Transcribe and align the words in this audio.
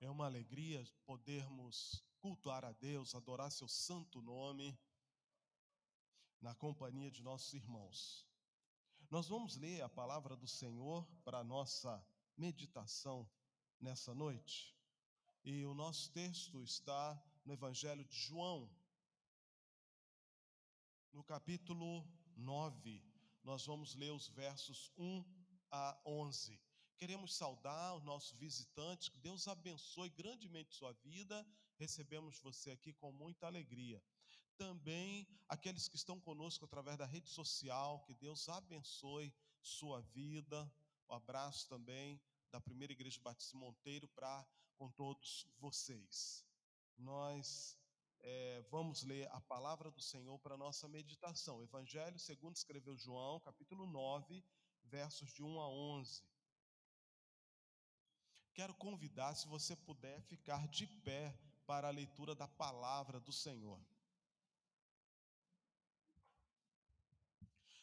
É 0.00 0.08
uma 0.08 0.26
alegria 0.26 0.84
podermos 1.04 2.04
cultuar 2.20 2.64
a 2.64 2.72
Deus, 2.72 3.14
adorar 3.14 3.50
seu 3.50 3.68
santo 3.68 4.22
nome, 4.22 4.78
na 6.40 6.54
companhia 6.54 7.10
de 7.10 7.22
nossos 7.22 7.52
irmãos. 7.52 8.26
Nós 9.10 9.26
vamos 9.26 9.56
ler 9.56 9.82
a 9.82 9.88
palavra 9.88 10.36
do 10.36 10.46
Senhor 10.46 11.06
para 11.24 11.38
a 11.38 11.44
nossa 11.44 12.04
meditação 12.36 13.28
nessa 13.80 14.14
noite. 14.14 14.76
E 15.42 15.64
o 15.64 15.74
nosso 15.74 16.10
texto 16.12 16.62
está 16.62 17.20
no 17.44 17.52
Evangelho 17.52 18.04
de 18.04 18.16
João, 18.16 18.70
no 21.12 21.24
capítulo 21.24 22.06
9. 22.36 23.02
Nós 23.42 23.64
vamos 23.64 23.94
ler 23.94 24.12
os 24.12 24.28
versos 24.28 24.92
1 24.96 25.24
a 25.70 25.98
11. 26.04 26.60
Queremos 26.98 27.32
saudar 27.32 27.94
os 27.94 28.02
nossos 28.02 28.36
visitantes, 28.36 29.08
que 29.08 29.18
Deus 29.18 29.46
abençoe 29.46 30.08
grandemente 30.08 30.74
sua 30.74 30.92
vida. 30.94 31.46
Recebemos 31.76 32.40
você 32.40 32.72
aqui 32.72 32.92
com 32.92 33.12
muita 33.12 33.46
alegria. 33.46 34.02
Também 34.56 35.24
aqueles 35.48 35.86
que 35.86 35.94
estão 35.94 36.18
conosco 36.18 36.64
através 36.64 36.98
da 36.98 37.06
rede 37.06 37.28
social, 37.28 38.00
que 38.00 38.12
Deus 38.14 38.48
abençoe 38.48 39.32
sua 39.62 40.00
vida. 40.00 40.68
Um 41.08 41.14
abraço 41.14 41.68
também 41.68 42.20
da 42.50 42.60
Primeira 42.60 42.92
Igreja 42.92 43.20
Batista 43.20 43.56
Monteiro 43.56 44.08
para 44.08 44.44
com 44.76 44.90
todos 44.90 45.46
vocês. 45.56 46.44
Nós 46.96 47.78
é, 48.18 48.60
vamos 48.70 49.04
ler 49.04 49.28
a 49.30 49.40
palavra 49.42 49.88
do 49.88 50.00
Senhor 50.00 50.36
para 50.40 50.56
nossa 50.56 50.88
meditação. 50.88 51.62
Evangelho 51.62 52.18
segundo 52.18 52.56
escreveu 52.56 52.96
João, 52.96 53.38
capítulo 53.38 53.86
9, 53.86 54.44
versos 54.82 55.32
de 55.32 55.44
1 55.44 55.60
a 55.60 55.68
11. 55.68 56.24
Quero 58.58 58.74
convidar, 58.74 59.36
se 59.36 59.46
você 59.46 59.76
puder, 59.76 60.20
ficar 60.22 60.66
de 60.66 60.84
pé 60.84 61.32
para 61.64 61.86
a 61.86 61.92
leitura 61.92 62.34
da 62.34 62.48
palavra 62.48 63.20
do 63.20 63.30
Senhor. 63.30 63.80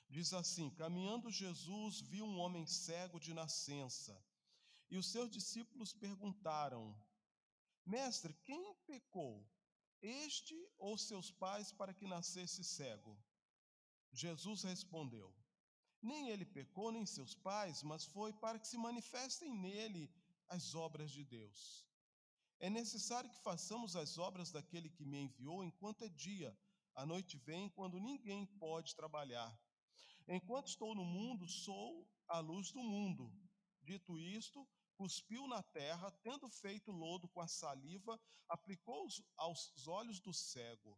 Diz 0.10 0.34
assim: 0.34 0.70
Caminhando 0.72 1.32
Jesus 1.32 2.02
viu 2.02 2.26
um 2.26 2.40
homem 2.40 2.68
cego 2.68 3.22
de 3.22 3.34
nascença, 3.34 4.22
e 4.92 4.98
os 4.98 5.10
seus 5.14 5.32
discípulos 5.32 5.94
perguntaram: 5.94 6.94
Mestre, 7.86 8.34
quem 8.44 8.76
pecou, 8.86 9.50
este 10.02 10.58
ou 10.78 10.98
seus 10.98 11.32
pais, 11.32 11.72
para 11.72 11.94
que 11.94 12.06
nascesse 12.06 12.66
cego? 12.66 13.18
Jesus 14.12 14.64
respondeu: 14.64 15.34
Nem 16.02 16.32
ele 16.32 16.44
pecou, 16.44 16.92
nem 16.92 17.06
seus 17.06 17.34
pais, 17.34 17.82
mas 17.82 18.04
foi 18.04 18.34
para 18.34 18.60
que 18.60 18.68
se 18.68 18.78
manifestem 18.78 19.58
nele 19.58 20.14
as 20.48 20.76
obras 20.76 21.12
de 21.12 21.24
Deus. 21.24 21.86
É 22.60 22.70
necessário 22.70 23.30
que 23.30 23.44
façamos 23.44 23.96
as 23.96 24.18
obras 24.18 24.52
daquele 24.52 24.90
que 24.90 25.06
me 25.06 25.20
enviou 25.20 25.64
enquanto 25.64 26.04
é 26.04 26.10
dia. 26.10 26.58
A 26.96 27.06
noite 27.06 27.38
vem 27.38 27.70
quando 27.70 28.00
ninguém 28.00 28.46
pode 28.46 28.96
trabalhar. 28.96 29.60
Enquanto 30.28 30.68
estou 30.68 30.96
no 30.96 31.04
mundo, 31.04 31.48
sou 31.48 32.10
a 32.28 32.40
luz 32.40 32.72
do 32.72 32.82
mundo. 32.82 33.32
Dito 33.84 34.18
isto, 34.18 34.68
cuspiu 34.96 35.48
na 35.48 35.62
terra, 35.62 36.10
tendo 36.24 36.50
feito 36.50 36.92
lodo 36.92 37.28
com 37.28 37.42
a 37.42 37.48
saliva, 37.48 38.20
aplicou 38.48 39.08
aos 39.36 39.88
olhos 39.88 40.20
do 40.20 40.34
cego, 40.34 40.98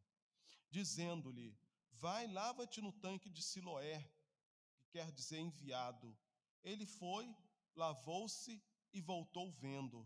dizendo-lhe: 0.70 1.58
Vai, 1.92 2.28
lava-te 2.28 2.80
no 2.80 2.94
tanque 2.94 3.30
de 3.30 3.42
Siloé, 3.42 4.00
que 4.78 4.86
quer 4.92 5.12
dizer 5.12 5.40
enviado. 5.40 6.18
Ele 6.64 6.86
foi, 6.86 7.36
lavou-se 7.76 8.64
e 8.94 9.02
voltou 9.02 9.52
vendo. 9.52 10.06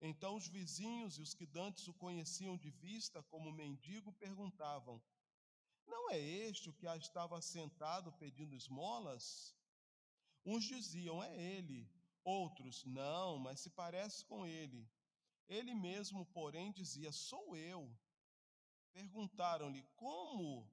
Então 0.00 0.36
os 0.36 0.46
vizinhos 0.46 1.18
e 1.18 1.22
os 1.22 1.34
que 1.34 1.44
dantes 1.44 1.88
o 1.88 1.94
conheciam 1.94 2.56
de 2.56 2.70
vista 2.70 3.22
como 3.24 3.50
mendigo 3.50 4.12
perguntavam: 4.12 5.02
Não 5.86 6.10
é 6.10 6.18
este 6.18 6.70
o 6.70 6.72
que 6.72 6.86
estava 6.86 7.40
sentado 7.40 8.12
pedindo 8.12 8.54
esmolas? 8.54 9.54
Uns 10.44 10.64
diziam: 10.64 11.22
É 11.22 11.36
ele. 11.36 11.90
Outros: 12.22 12.84
Não, 12.84 13.38
mas 13.38 13.60
se 13.60 13.70
parece 13.70 14.24
com 14.24 14.46
ele. 14.46 14.88
Ele 15.48 15.74
mesmo, 15.74 16.24
porém, 16.26 16.70
dizia: 16.70 17.10
Sou 17.10 17.56
eu. 17.56 17.90
Perguntaram-lhe: 18.92 19.82
Como 19.96 20.70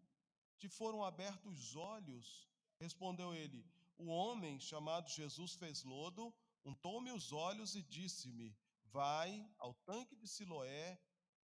te 0.57 0.69
foram 0.69 1.03
abertos 1.03 1.59
os 1.59 1.75
olhos? 1.75 2.47
Respondeu 2.79 3.33
ele: 3.33 3.65
O 3.97 4.07
homem 4.07 4.59
chamado 4.59 5.09
Jesus 5.09 5.55
fez 5.55 5.83
lodo 5.83 6.33
untou-me 6.65 7.11
os 7.11 7.31
olhos 7.31 7.75
e 7.75 7.83
disse-me: 7.83 8.57
Vai 8.85 9.47
ao 9.57 9.73
tanque 9.85 10.15
de 10.15 10.27
Siloé 10.27 10.99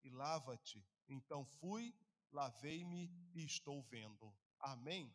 e 0.03 0.09
lava-te. 0.09 0.84
Então 1.07 1.46
fui, 1.46 1.94
lavei-me 2.31 3.12
e 3.34 3.44
estou 3.44 3.84
vendo. 3.84 4.34
Amém. 4.59 5.13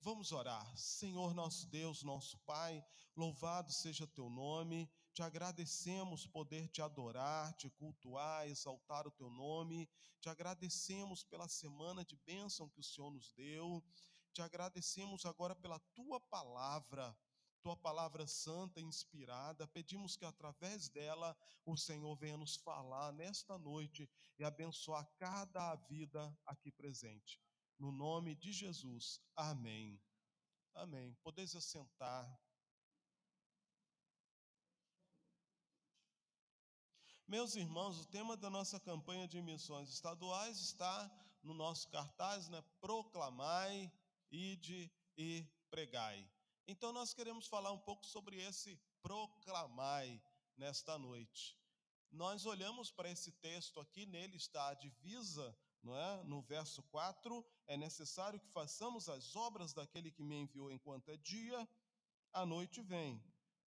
Vamos 0.00 0.32
orar. 0.32 0.76
Senhor 0.76 1.34
nosso 1.34 1.66
Deus, 1.68 2.02
nosso 2.02 2.38
Pai, 2.40 2.84
louvado 3.16 3.72
seja 3.72 4.06
teu 4.06 4.28
nome. 4.28 4.90
Te 5.12 5.22
agradecemos 5.22 6.26
poder 6.26 6.68
te 6.68 6.82
adorar, 6.82 7.52
te 7.54 7.70
cultuar, 7.70 8.46
exaltar 8.46 9.06
o 9.06 9.10
teu 9.10 9.30
nome. 9.30 9.88
Te 10.20 10.28
agradecemos 10.28 11.24
pela 11.24 11.48
semana 11.48 12.04
de 12.04 12.16
bênção 12.16 12.68
que 12.68 12.80
o 12.80 12.84
Senhor 12.84 13.10
nos 13.10 13.30
deu. 13.32 13.82
Te 14.32 14.42
agradecemos 14.42 15.24
agora 15.24 15.54
pela 15.54 15.78
tua 15.94 16.20
palavra 16.20 17.16
tua 17.66 17.76
palavra 17.76 18.28
santa, 18.28 18.80
inspirada. 18.80 19.66
Pedimos 19.66 20.16
que 20.16 20.24
através 20.24 20.88
dela 20.88 21.36
o 21.64 21.76
Senhor 21.76 22.14
venha 22.14 22.36
nos 22.36 22.54
falar 22.54 23.12
nesta 23.12 23.58
noite 23.58 24.08
e 24.38 24.44
abençoar 24.44 25.04
cada 25.18 25.74
vida 25.74 26.32
aqui 26.46 26.70
presente. 26.70 27.42
No 27.76 27.90
nome 27.90 28.36
de 28.36 28.52
Jesus. 28.52 29.20
Amém. 29.34 30.00
Amém. 30.74 31.12
Podeis 31.24 31.56
assentar. 31.56 32.40
Meus 37.26 37.56
irmãos, 37.56 37.98
o 37.98 38.06
tema 38.06 38.36
da 38.36 38.48
nossa 38.48 38.78
campanha 38.78 39.26
de 39.26 39.42
missões 39.42 39.88
estaduais 39.88 40.60
está 40.60 41.10
no 41.42 41.52
nosso 41.52 41.88
cartaz, 41.88 42.48
né? 42.48 42.62
Proclamai, 42.80 43.92
ide 44.30 44.88
e 45.18 45.44
pregai. 45.68 46.35
Então 46.68 46.92
nós 46.92 47.14
queremos 47.14 47.46
falar 47.46 47.70
um 47.70 47.78
pouco 47.78 48.04
sobre 48.04 48.42
esse 48.42 48.76
proclamai 49.00 50.20
nesta 50.56 50.98
noite. 50.98 51.56
Nós 52.10 52.44
olhamos 52.44 52.90
para 52.90 53.08
esse 53.08 53.30
texto 53.30 53.78
aqui, 53.78 54.04
nele 54.04 54.36
está 54.36 54.68
a 54.68 54.74
divisa, 54.74 55.56
não 55.80 55.96
é? 55.96 56.24
No 56.24 56.42
verso 56.42 56.82
4, 56.84 57.44
é 57.68 57.76
necessário 57.76 58.40
que 58.40 58.48
façamos 58.48 59.08
as 59.08 59.36
obras 59.36 59.72
daquele 59.72 60.10
que 60.10 60.24
me 60.24 60.34
enviou 60.34 60.72
enquanto 60.72 61.08
é 61.08 61.16
dia, 61.18 61.68
a 62.32 62.44
noite 62.44 62.82
vem, 62.82 63.22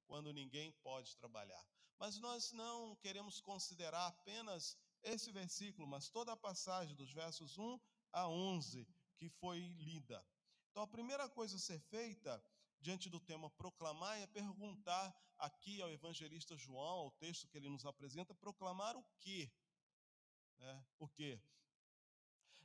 quando 0.06 0.34
ninguém 0.34 0.74
pode 0.84 1.16
trabalhar. 1.16 1.66
Mas 1.98 2.18
nós 2.20 2.52
não 2.52 2.98
queremos 2.98 3.40
considerar 3.40 4.08
apenas 4.08 4.78
esse 5.04 5.32
versículo, 5.32 5.88
mas 5.88 6.10
toda 6.10 6.34
a 6.34 6.38
passagem 6.38 6.96
dos 6.96 7.14
versos 7.14 7.58
1 7.58 7.80
a 8.12 8.28
11 8.28 8.86
que 9.18 9.30
foi 9.30 9.60
lida. 9.70 10.26
Então 10.72 10.84
a 10.84 10.88
primeira 10.88 11.30
coisa 11.30 11.56
a 11.56 11.60
ser 11.60 11.80
feita 11.80 12.44
diante 12.80 13.10
do 13.10 13.20
tema 13.20 13.50
proclamar 13.52 14.18
é 14.20 14.28
perguntar 14.28 15.16
aqui 15.38 15.82
ao 15.82 15.90
evangelista 15.90 16.58
João, 16.58 17.00
ao 17.00 17.12
texto 17.12 17.48
que 17.48 17.58
ele 17.58 17.70
nos 17.70 17.86
apresenta, 17.86 18.34
proclamar 18.34 18.96
o 18.96 19.04
quê? 19.20 19.52
É, 20.60 20.84
o 20.98 21.08
quê? 21.08 21.42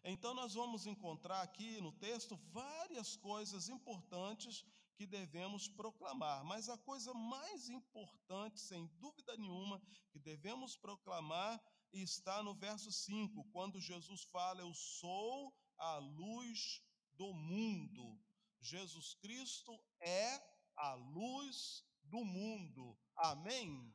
Então 0.02 0.34
nós 0.34 0.54
vamos 0.54 0.86
encontrar 0.86 1.40
aqui 1.42 1.80
no 1.80 1.92
texto 1.92 2.36
várias 2.52 3.16
coisas 3.16 3.68
importantes 3.68 4.64
que 4.96 5.06
devemos 5.06 5.66
proclamar, 5.66 6.44
mas 6.44 6.68
a 6.68 6.78
coisa 6.78 7.12
mais 7.14 7.68
importante, 7.68 8.60
sem 8.60 8.86
dúvida 8.98 9.36
nenhuma, 9.36 9.80
que 10.10 10.18
devemos 10.18 10.76
proclamar 10.76 11.60
está 11.92 12.42
no 12.42 12.54
verso 12.54 12.90
5, 12.90 13.44
quando 13.52 13.80
Jesus 13.80 14.22
fala: 14.24 14.60
Eu 14.60 14.74
sou 14.74 15.54
a 15.78 15.96
luz 15.98 16.82
do 17.12 17.32
mundo. 17.32 18.20
Jesus 18.64 19.14
Cristo 19.14 19.78
é 20.00 20.42
a 20.76 20.94
luz 20.94 21.84
do 22.04 22.24
mundo. 22.24 22.98
Amém? 23.14 23.94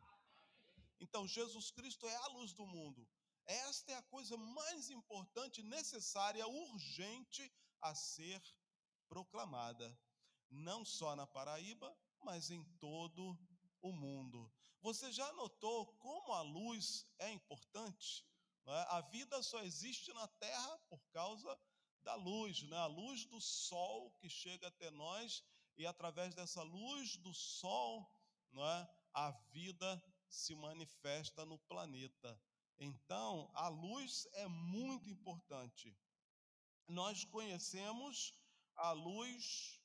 Então, 0.99 1.27
Jesus 1.27 1.71
Cristo 1.71 2.07
é 2.07 2.15
a 2.15 2.27
luz 2.27 2.53
do 2.53 2.67
mundo. 2.67 3.07
Esta 3.47 3.93
é 3.93 3.95
a 3.95 4.03
coisa 4.03 4.37
mais 4.37 4.91
importante, 4.91 5.63
necessária, 5.63 6.47
urgente 6.47 7.51
a 7.81 7.95
ser 7.95 8.41
proclamada, 9.07 9.97
não 10.51 10.85
só 10.85 11.15
na 11.15 11.25
Paraíba, 11.25 11.97
mas 12.19 12.51
em 12.51 12.63
todo 12.79 13.35
o 13.81 13.91
mundo. 13.91 14.51
Você 14.81 15.11
já 15.11 15.31
notou 15.33 15.87
como 15.97 16.31
a 16.33 16.41
luz 16.41 17.07
é 17.17 17.31
importante? 17.31 18.23
É? 18.67 18.85
A 18.89 19.01
vida 19.01 19.41
só 19.41 19.63
existe 19.63 20.13
na 20.13 20.27
Terra 20.27 20.77
por 20.89 21.01
causa 21.07 21.59
da 22.09 22.15
luz, 22.15 22.63
né? 22.63 22.77
a 22.77 22.87
luz 22.87 23.25
do 23.25 23.39
sol 23.39 24.11
que 24.19 24.27
chega 24.27 24.67
até 24.67 24.89
nós, 24.89 25.43
e 25.77 25.85
através 25.85 26.33
dessa 26.33 26.63
luz 26.63 27.17
do 27.17 27.31
sol, 27.35 28.11
não 28.51 28.65
é? 28.67 28.89
a 29.13 29.29
vida 29.51 30.03
se 30.27 30.55
manifesta 30.55 31.45
no 31.45 31.59
planeta. 31.59 32.41
Então, 32.79 33.51
a 33.53 33.67
luz 33.67 34.27
é 34.33 34.47
muito 34.47 35.07
importante. 35.07 35.95
Nós 36.87 37.23
conhecemos 37.25 38.33
a 38.75 38.91
luz 38.91 39.79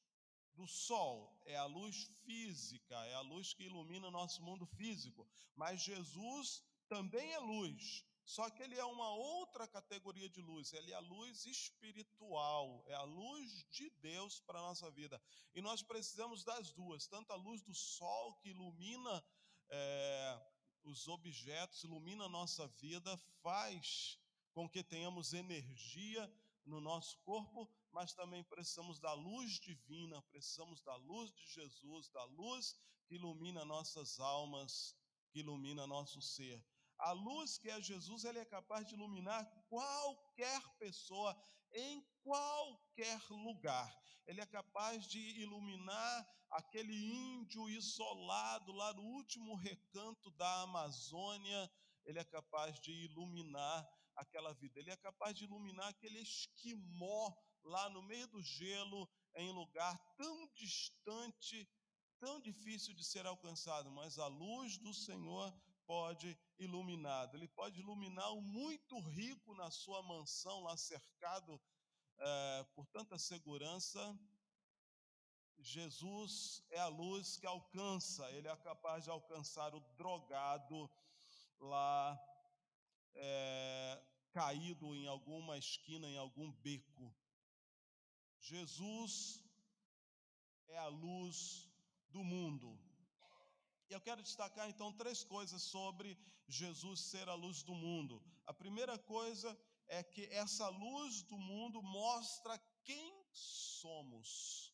do 0.55 0.67
sol, 0.67 1.39
é 1.45 1.57
a 1.57 1.67
luz 1.67 2.11
física, 2.25 2.95
é 3.05 3.15
a 3.15 3.21
luz 3.21 3.53
que 3.53 3.65
ilumina 3.65 4.09
o 4.09 4.11
nosso 4.11 4.43
mundo 4.43 4.65
físico, 4.65 5.29
mas 5.55 5.83
Jesus 5.83 6.65
também 6.89 7.35
é 7.35 7.39
luz, 7.39 8.03
só 8.25 8.49
que 8.49 8.63
ele 8.63 8.79
é 8.79 8.85
uma 8.85 9.11
outra 9.15 9.69
categoria 9.69 10.29
de 10.29 10.41
luz, 10.41 10.73
ele 10.73 10.93
é 10.93 10.95
a 10.95 11.01
luz 11.01 11.45
espiritual, 11.45 12.83
é 12.87 12.95
a 12.95 13.03
luz 13.03 13.67
de 13.71 13.91
Deus 13.91 14.41
para 14.41 14.59
a 14.59 14.63
nossa 14.63 14.91
vida. 14.91 15.21
E 15.55 15.61
nós 15.61 15.83
precisamos 15.83 16.43
das 16.43 16.73
duas, 16.73 17.07
tanto 17.07 17.33
a 17.33 17.37
luz 17.37 17.63
do 17.63 17.75
sol 17.75 18.35
que 18.37 18.49
ilumina 18.49 19.23
é, 19.69 20.43
os 20.85 21.07
objetos, 21.07 21.85
ilumina 21.85 22.25
a 22.25 22.29
nossa 22.29 22.67
vida, 22.69 23.17
faz 23.43 24.19
com 24.53 24.69
que 24.69 24.83
tenhamos 24.83 25.35
energia 25.35 26.33
no 26.65 26.81
nosso 26.81 27.19
corpo, 27.19 27.69
mas 27.93 28.15
também 28.15 28.43
precisamos 28.45 28.99
da 28.99 29.13
luz 29.13 29.61
divina, 29.61 30.23
precisamos 30.23 30.81
da 30.81 30.97
luz 30.97 31.31
de 31.33 31.47
Jesus, 31.47 32.09
da 32.09 32.25
luz 32.25 32.75
que 33.07 33.17
ilumina 33.17 33.65
nossas 33.65 34.19
almas, 34.19 34.97
que 35.31 35.41
ilumina 35.41 35.87
nosso 35.87 36.23
ser. 36.23 36.65
A 36.99 37.13
luz 37.13 37.59
que 37.59 37.69
é 37.71 37.81
Jesus, 37.81 38.25
ele 38.25 38.39
é 38.39 38.45
capaz 38.45 38.87
de 38.87 38.95
iluminar 38.95 39.45
qualquer 39.69 40.61
pessoa 40.79 41.37
em 41.73 42.03
qualquer 42.23 43.21
lugar. 43.31 43.93
Ele 44.27 44.41
é 44.41 44.47
capaz 44.47 45.07
de 45.07 45.19
iluminar 45.41 46.27
aquele 46.51 46.95
índio 46.95 47.69
isolado 47.69 48.73
lá 48.73 48.95
no 48.95 49.03
último 49.03 49.55
recanto 49.57 50.31
da 50.33 50.63
Amazônia. 50.63 51.71
Ele 52.05 52.19
é 52.19 52.25
capaz 52.25 52.81
de 52.81 52.93
iluminar 52.93 53.87
aquela 54.17 54.55
vida. 54.55 54.79
Ele 54.79 54.91
é 54.91 54.97
capaz 54.97 55.37
de 55.37 55.45
iluminar 55.45 55.89
aquele 55.89 56.21
esquimó 56.21 57.35
lá 57.65 57.89
no 57.91 58.03
meio 58.03 58.27
do 58.29 58.43
gelo, 58.43 59.09
em 59.37 59.51
lugar 59.51 59.99
tão 60.17 60.47
distante, 60.55 61.69
tão 62.21 62.41
difícil 62.41 62.95
de 62.95 63.05
ser 63.05 63.27
alcançado, 63.27 63.91
mas 63.91 64.19
a 64.19 64.27
luz 64.27 64.79
do 64.79 64.93
Senhor 64.93 65.53
pode 65.87 66.39
iluminar. 66.59 67.31
Ele 67.35 67.49
pode 67.49 67.81
iluminar 67.81 68.33
o 68.33 68.41
muito 68.41 68.99
rico 69.01 69.55
na 69.55 69.71
sua 69.71 70.03
mansão, 70.03 70.61
lá 70.63 70.77
cercado 70.77 71.61
é, 72.19 72.67
por 72.75 72.87
tanta 72.87 73.19
segurança. 73.19 74.19
Jesus 75.59 76.63
é 76.71 76.79
a 76.79 76.89
luz 76.89 77.37
que 77.37 77.47
alcança, 77.47 78.29
ele 78.33 78.49
é 78.49 78.57
capaz 78.57 79.05
de 79.05 79.11
alcançar 79.11 79.75
o 79.75 79.81
drogado 79.97 80.91
lá 81.61 82.21
é, 83.15 84.03
caído 84.33 84.95
em 84.95 85.07
alguma 85.07 85.57
esquina, 85.57 86.09
em 86.09 86.17
algum 86.17 86.51
beco. 86.53 87.15
Jesus 88.41 89.41
é 90.69 90.77
a 90.77 90.89
luz 90.89 91.69
do 92.09 92.23
mundo. 92.23 92.79
E 93.89 93.93
eu 93.93 94.01
quero 94.01 94.23
destacar 94.23 94.69
então 94.69 94.93
três 94.93 95.23
coisas 95.23 95.63
sobre 95.63 96.19
Jesus 96.49 97.01
ser 97.01 97.29
a 97.29 97.35
luz 97.35 97.63
do 97.63 97.75
mundo. 97.75 98.23
A 98.47 98.53
primeira 98.53 98.99
coisa 98.99 99.57
é 99.87 100.03
que 100.03 100.25
essa 100.27 100.69
luz 100.69 101.23
do 101.23 101.39
mundo 101.39 101.83
mostra 101.83 102.59
quem 102.83 103.13
somos. 103.33 104.73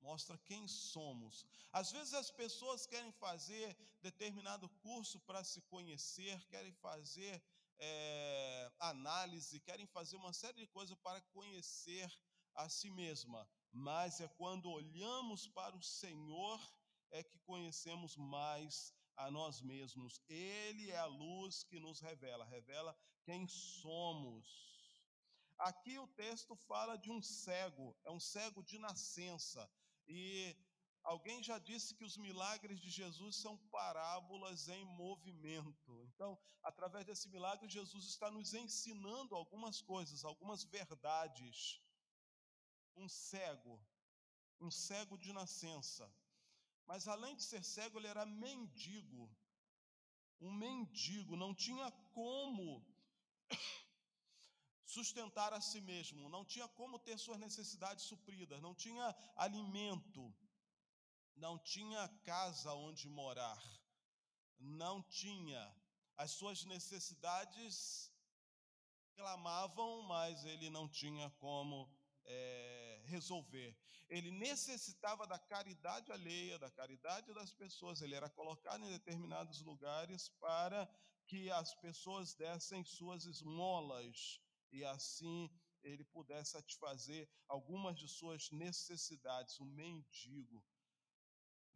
Mostra 0.00 0.38
quem 0.38 0.66
somos. 0.68 1.44
Às 1.72 1.90
vezes 1.90 2.14
as 2.14 2.30
pessoas 2.30 2.86
querem 2.86 3.12
fazer 3.12 3.76
determinado 4.00 4.68
curso 4.86 5.18
para 5.20 5.42
se 5.42 5.60
conhecer, 5.62 6.42
querem 6.46 6.72
fazer 6.72 7.42
é, 7.78 8.72
análise, 8.78 9.60
querem 9.60 9.86
fazer 9.86 10.16
uma 10.16 10.32
série 10.32 10.60
de 10.60 10.66
coisas 10.68 10.96
para 10.98 11.20
conhecer 11.20 12.10
a 12.54 12.68
si 12.68 12.90
mesma. 12.90 13.46
Mas 13.72 14.20
é 14.20 14.28
quando 14.28 14.70
olhamos 14.70 15.46
para 15.48 15.76
o 15.76 15.82
Senhor 15.82 16.58
é 17.10 17.22
que 17.22 17.38
conhecemos 17.40 18.16
mais 18.16 18.94
a 19.16 19.30
nós 19.30 19.60
mesmos. 19.62 20.20
Ele 20.28 20.90
é 20.90 20.98
a 20.98 21.06
luz 21.06 21.62
que 21.64 21.80
nos 21.80 22.00
revela, 22.00 22.44
revela 22.44 22.96
quem 23.24 23.46
somos. 23.48 24.66
Aqui 25.58 25.98
o 25.98 26.06
texto 26.08 26.54
fala 26.54 26.96
de 26.96 27.10
um 27.10 27.22
cego, 27.22 27.96
é 28.04 28.10
um 28.10 28.20
cego 28.20 28.62
de 28.62 28.78
nascença. 28.78 29.70
E 30.06 30.54
alguém 31.02 31.42
já 31.42 31.58
disse 31.58 31.94
que 31.94 32.04
os 32.04 32.16
milagres 32.16 32.78
de 32.78 32.90
Jesus 32.90 33.36
são 33.36 33.56
parábolas 33.68 34.68
em 34.68 34.84
movimento. 34.84 36.04
Então, 36.04 36.38
através 36.62 37.06
desse 37.06 37.28
milagre, 37.30 37.68
Jesus 37.70 38.04
está 38.04 38.30
nos 38.30 38.52
ensinando 38.52 39.34
algumas 39.34 39.80
coisas, 39.80 40.24
algumas 40.24 40.62
verdades. 40.64 41.80
Um 42.94 43.08
cego, 43.08 43.80
um 44.60 44.70
cego 44.70 45.16
de 45.16 45.32
nascença. 45.32 46.12
Mas 46.86 47.08
além 47.08 47.34
de 47.36 47.42
ser 47.42 47.62
cego, 47.64 47.98
ele 47.98 48.06
era 48.06 48.24
mendigo. 48.24 49.24
Um 50.40 50.52
mendigo, 50.52 51.36
não 51.36 51.54
tinha 51.54 51.90
como 52.12 52.84
sustentar 54.84 55.52
a 55.52 55.60
si 55.60 55.80
mesmo, 55.80 56.28
não 56.28 56.44
tinha 56.44 56.68
como 56.68 56.98
ter 56.98 57.18
suas 57.18 57.38
necessidades 57.38 58.04
supridas, 58.04 58.60
não 58.60 58.74
tinha 58.74 59.06
alimento, 59.34 60.34
não 61.34 61.58
tinha 61.58 62.08
casa 62.24 62.72
onde 62.72 63.08
morar, 63.08 63.62
não 64.58 65.02
tinha. 65.02 65.74
As 66.16 66.30
suas 66.30 66.64
necessidades 66.64 68.10
clamavam, 69.14 70.02
mas 70.02 70.44
ele 70.44 70.68
não 70.70 70.86
tinha 70.88 71.28
como 71.44 71.90
é, 72.24 72.85
resolver 73.06 73.76
ele 74.08 74.30
necessitava 74.30 75.26
da 75.26 75.38
caridade 75.38 76.12
alheia, 76.12 76.58
da 76.58 76.70
caridade 76.70 77.32
das 77.34 77.52
pessoas, 77.52 78.00
ele 78.00 78.14
era 78.14 78.30
colocado 78.30 78.84
em 78.84 78.90
determinados 78.90 79.60
lugares 79.62 80.28
para 80.40 80.88
que 81.26 81.50
as 81.50 81.74
pessoas 81.74 82.34
dessem 82.34 82.84
suas 82.84 83.24
esmolas 83.24 84.40
e 84.70 84.84
assim 84.84 85.50
ele 85.82 86.04
pudesse 86.04 86.52
satisfazer 86.52 87.28
algumas 87.48 87.98
de 87.98 88.08
suas 88.08 88.50
necessidades, 88.50 89.58
um 89.60 89.66
mendigo. 89.66 90.64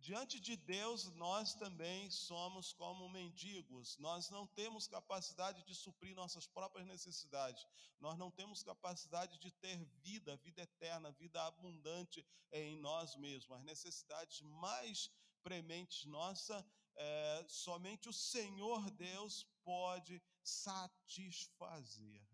Diante 0.00 0.40
de 0.40 0.56
Deus, 0.56 1.12
nós 1.12 1.52
também 1.52 2.10
somos 2.10 2.72
como 2.72 3.06
mendigos. 3.10 3.98
Nós 3.98 4.30
não 4.30 4.46
temos 4.46 4.86
capacidade 4.86 5.62
de 5.62 5.74
suprir 5.74 6.14
nossas 6.14 6.46
próprias 6.46 6.86
necessidades. 6.86 7.66
Nós 8.00 8.16
não 8.16 8.30
temos 8.30 8.62
capacidade 8.62 9.38
de 9.38 9.50
ter 9.50 9.76
vida, 10.02 10.38
vida 10.38 10.62
eterna, 10.62 11.12
vida 11.12 11.44
abundante 11.44 12.26
em 12.50 12.78
nós 12.78 13.14
mesmos. 13.16 13.58
As 13.58 13.62
necessidades 13.62 14.40
mais 14.40 15.10
prementes 15.42 16.06
nossa, 16.06 16.66
é, 16.96 17.44
somente 17.46 18.08
o 18.08 18.12
Senhor 18.12 18.90
Deus 18.92 19.46
pode 19.62 20.22
satisfazer. 20.42 22.26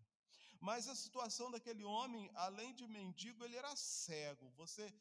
Mas 0.61 0.87
a 0.87 0.95
situação 0.95 1.51
daquele 1.51 1.83
homem, 1.83 2.31
além 2.33 2.73
de 2.73 2.87
mendigo, 2.87 3.43
ele 3.43 3.57
era 3.57 3.75
cego. 3.75 4.49
Você 4.55 4.93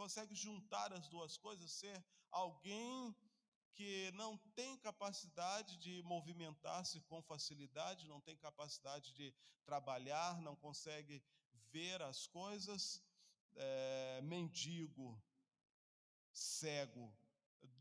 consegue 0.00 0.34
juntar 0.34 0.90
as 0.98 1.06
duas 1.14 1.36
coisas, 1.36 1.78
ser 1.82 1.96
alguém 2.30 3.14
que 3.74 4.10
não 4.12 4.30
tem 4.58 4.78
capacidade 4.78 5.72
de 5.84 5.94
movimentar-se 6.12 6.98
com 7.08 7.28
facilidade, 7.32 8.08
não 8.12 8.20
tem 8.26 8.36
capacidade 8.48 9.12
de 9.18 9.26
trabalhar, 9.68 10.40
não 10.40 10.56
consegue 10.56 11.22
ver 11.74 12.00
as 12.10 12.26
coisas, 12.38 12.82
é, 13.54 14.22
mendigo, 14.22 15.06
cego. 16.32 17.06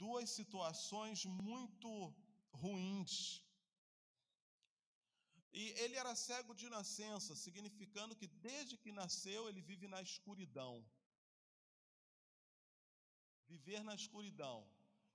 Duas 0.03 0.29
situações 0.29 1.23
muito 1.25 1.89
ruins. 2.51 3.13
E 5.53 5.63
ele 5.83 5.95
era 5.95 6.21
cego 6.27 6.53
de 6.53 6.67
nascença, 6.77 7.33
significando 7.33 8.13
que 8.13 8.27
desde 8.27 8.77
que 8.77 8.91
nasceu 8.91 9.47
ele 9.47 9.61
vive 9.61 9.87
na 9.87 10.01
escuridão 10.01 10.73
viver 13.49 13.83
na 13.83 13.95
escuridão. 13.95 14.57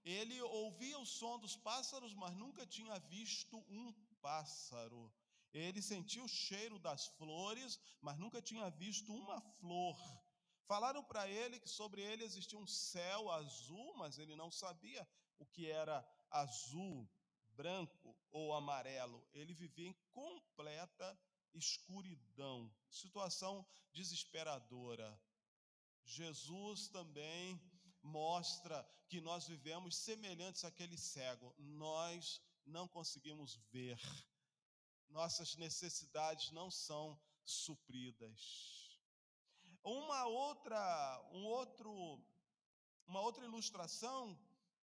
Ele 0.04 0.40
ouvia 0.42 0.98
o 0.98 1.06
som 1.06 1.38
dos 1.38 1.56
pássaros, 1.56 2.14
mas 2.14 2.34
nunca 2.36 2.66
tinha 2.66 2.98
visto 2.98 3.56
um 3.68 3.92
pássaro. 4.20 5.12
Ele 5.52 5.80
sentia 5.80 6.22
o 6.22 6.28
cheiro 6.28 6.78
das 6.78 7.06
flores, 7.18 7.78
mas 8.00 8.18
nunca 8.18 8.42
tinha 8.42 8.68
visto 8.70 9.14
uma 9.14 9.40
flor. 9.58 9.96
Falaram 10.66 11.02
para 11.04 11.28
ele 11.28 11.60
que 11.60 11.68
sobre 11.68 12.02
ele 12.02 12.24
existia 12.24 12.58
um 12.58 12.66
céu 12.66 13.30
azul, 13.30 13.94
mas 13.96 14.18
ele 14.18 14.34
não 14.34 14.50
sabia 14.50 15.06
o 15.38 15.46
que 15.46 15.70
era 15.70 16.04
azul, 16.30 17.08
branco 17.50 18.16
ou 18.30 18.52
amarelo. 18.52 19.26
Ele 19.32 19.54
vivia 19.54 19.88
em 19.88 19.96
completa 20.12 21.18
escuridão, 21.54 22.74
situação 22.90 23.64
desesperadora. 23.92 25.08
Jesus 26.04 26.88
também 26.88 27.60
mostra 28.04 28.86
que 29.08 29.20
nós 29.20 29.46
vivemos 29.46 29.96
semelhantes 29.96 30.64
àquele 30.64 30.96
cego. 30.96 31.54
Nós 31.58 32.40
não 32.66 32.86
conseguimos 32.86 33.56
ver. 33.72 33.98
Nossas 35.08 35.56
necessidades 35.56 36.50
não 36.52 36.70
são 36.70 37.18
supridas. 37.44 39.00
Uma 39.82 40.26
outra, 40.26 41.28
um 41.32 41.44
outro, 41.44 42.22
uma 43.06 43.20
outra 43.20 43.44
ilustração 43.44 44.38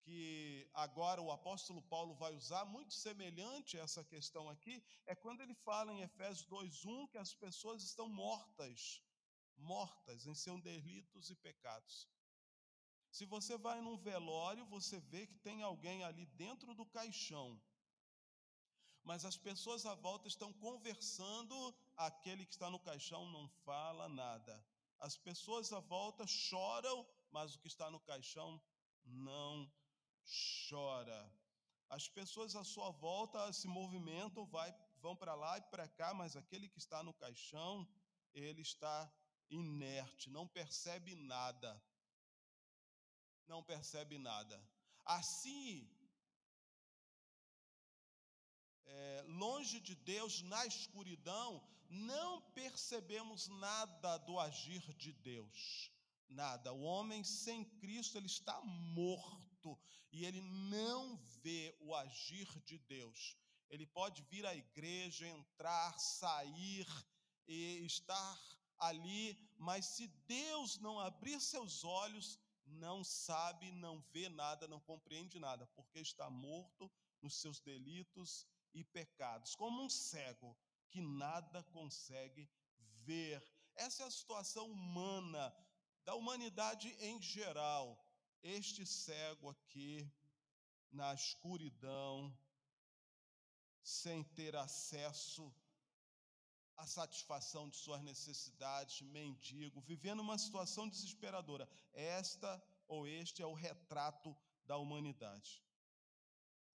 que 0.02 0.70
agora 0.74 1.22
o 1.22 1.32
apóstolo 1.32 1.82
Paulo 1.84 2.14
vai 2.16 2.36
usar, 2.36 2.66
muito 2.66 2.94
semelhante 2.94 3.78
a 3.78 3.84
essa 3.84 4.04
questão 4.04 4.50
aqui, 4.50 4.84
é 5.06 5.16
quando 5.16 5.42
ele 5.42 5.54
fala 5.54 5.94
em 5.94 6.02
Efésios 6.02 6.46
2:1 6.48 7.08
que 7.08 7.18
as 7.18 7.34
pessoas 7.34 7.84
estão 7.84 8.08
mortas, 8.10 9.02
mortas 9.56 10.28
em 10.28 10.36
seus 10.36 10.62
delitos 10.62 11.30
e 11.30 11.36
pecados. 11.36 12.08
Se 13.18 13.26
você 13.26 13.56
vai 13.66 13.80
num 13.80 13.96
velório, 13.96 14.66
você 14.66 15.00
vê 15.00 15.28
que 15.28 15.38
tem 15.48 15.62
alguém 15.62 16.04
ali 16.04 16.26
dentro 16.44 16.74
do 16.74 16.84
caixão. 16.84 17.62
Mas 19.04 19.24
as 19.24 19.38
pessoas 19.38 19.86
à 19.86 19.94
volta 19.94 20.28
estão 20.28 20.52
conversando, 20.54 21.56
aquele 21.96 22.44
que 22.44 22.54
está 22.54 22.72
no 22.72 22.80
caixão 22.80 23.24
não 23.30 23.48
fala 23.66 24.10
nada. 24.10 24.54
As 25.00 25.16
pessoas 25.16 25.72
à 25.72 25.80
volta 25.80 26.26
choram, 26.26 27.06
mas 27.30 27.54
o 27.54 27.60
que 27.60 27.68
está 27.68 27.92
no 27.92 28.00
caixão 28.00 28.60
não 29.06 29.72
chora. 30.68 31.32
As 31.90 32.10
pessoas 32.10 32.56
à 32.56 32.64
sua 32.64 32.90
volta 32.90 33.54
se 33.54 33.68
movimentam, 33.68 34.48
vai, 34.48 34.74
vão 34.98 35.16
para 35.16 35.36
lá 35.36 35.60
e 35.60 35.62
para 35.74 35.88
cá, 35.88 36.16
mas 36.16 36.36
aquele 36.36 36.68
que 36.68 36.80
está 36.80 37.04
no 37.04 37.14
caixão, 37.14 37.88
ele 38.34 38.64
está 38.64 38.98
inerte, 39.52 40.32
não 40.32 40.48
percebe 40.48 41.14
nada. 41.14 41.80
Não 43.48 43.62
percebe 43.64 44.18
nada. 44.18 44.62
Assim, 45.06 45.90
é, 48.86 49.26
longe 49.28 49.80
de 49.80 49.96
Deus, 49.96 50.42
na 50.44 50.66
escuridão, 50.66 51.64
não 51.90 52.42
percebemos 52.54 53.48
nada 53.48 54.18
do 54.20 54.40
agir 54.40 54.82
de 54.96 55.12
Deus. 55.12 55.92
Nada. 56.28 56.74
O 56.74 56.82
homem 56.82 57.24
sem 57.24 57.64
Cristo, 57.80 58.18
ele 58.18 58.28
está 58.28 58.60
morto 58.62 59.78
e 60.12 60.26
ele 60.26 60.42
não 60.42 61.18
vê 61.44 61.76
o 61.80 61.94
agir 61.96 62.48
de 62.62 62.78
Deus. 62.80 63.38
Ele 63.70 63.86
pode 63.86 64.22
vir 64.24 64.46
à 64.46 64.56
igreja, 64.56 65.28
entrar, 65.28 66.00
sair 66.00 66.88
e 67.48 67.86
estar 67.86 68.40
ali, 68.78 69.38
mas 69.58 69.86
se 69.86 70.08
Deus 70.28 70.78
não 70.80 71.00
abrir 71.00 71.40
seus 71.40 71.84
olhos, 71.84 72.40
não 72.74 73.04
sabe, 73.04 73.72
não 73.72 74.02
vê 74.12 74.30
nada, 74.30 74.68
não 74.68 74.80
compreende 74.80 75.40
nada, 75.40 75.66
porque 75.68 76.00
está 76.00 76.30
morto 76.30 76.92
nos 77.22 77.36
seus 77.36 77.60
delitos 77.60 78.48
e 78.74 78.84
pecados, 78.84 79.56
como 79.56 79.84
um 79.84 79.90
cego 79.90 80.58
que 80.90 81.02
nada 81.02 81.64
consegue 81.64 82.50
ver. 83.06 83.44
Essa 83.76 84.04
é 84.04 84.06
a 84.08 84.12
situação 84.12 84.70
humana, 84.72 85.56
da 86.04 86.16
humanidade 86.16 86.90
em 87.00 87.22
geral 87.22 87.98
este 88.44 88.86
cego 88.86 89.50
aqui, 89.50 90.12
na 90.92 91.14
escuridão, 91.14 92.38
sem 93.82 94.24
ter 94.24 94.56
acesso 94.56 95.54
à 96.78 96.86
satisfação 96.86 97.70
de 97.70 97.78
suas 97.78 98.02
necessidades, 98.02 99.02
mendigo, 99.02 99.82
vivendo 99.82 100.22
uma 100.22 100.38
situação 100.38 100.90
desesperadora. 100.90 101.70
Esta 101.94 102.62
ou 102.88 103.08
este 103.08 103.42
é 103.42 103.46
o 103.46 103.54
retrato 103.54 104.36
da 104.66 104.78
humanidade. 104.78 105.64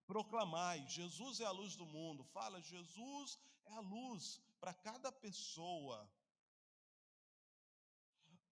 Proclamai, 0.05 0.87
Jesus 0.87 1.39
é 1.39 1.45
a 1.45 1.51
luz 1.51 1.75
do 1.75 1.85
mundo. 1.85 2.23
Fala, 2.23 2.61
Jesus 2.61 3.37
é 3.65 3.71
a 3.73 3.79
luz 3.79 4.39
para 4.59 4.73
cada 4.73 5.11
pessoa. 5.11 6.09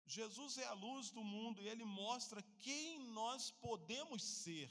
Jesus 0.06 0.58
é 0.58 0.66
a 0.66 0.74
luz 0.74 1.10
do 1.12 1.24
mundo 1.24 1.62
e 1.62 1.68
ele 1.68 1.84
mostra 1.84 2.42
quem 2.60 3.00
nós 3.00 3.52
podemos 3.52 4.24
ser. 4.24 4.70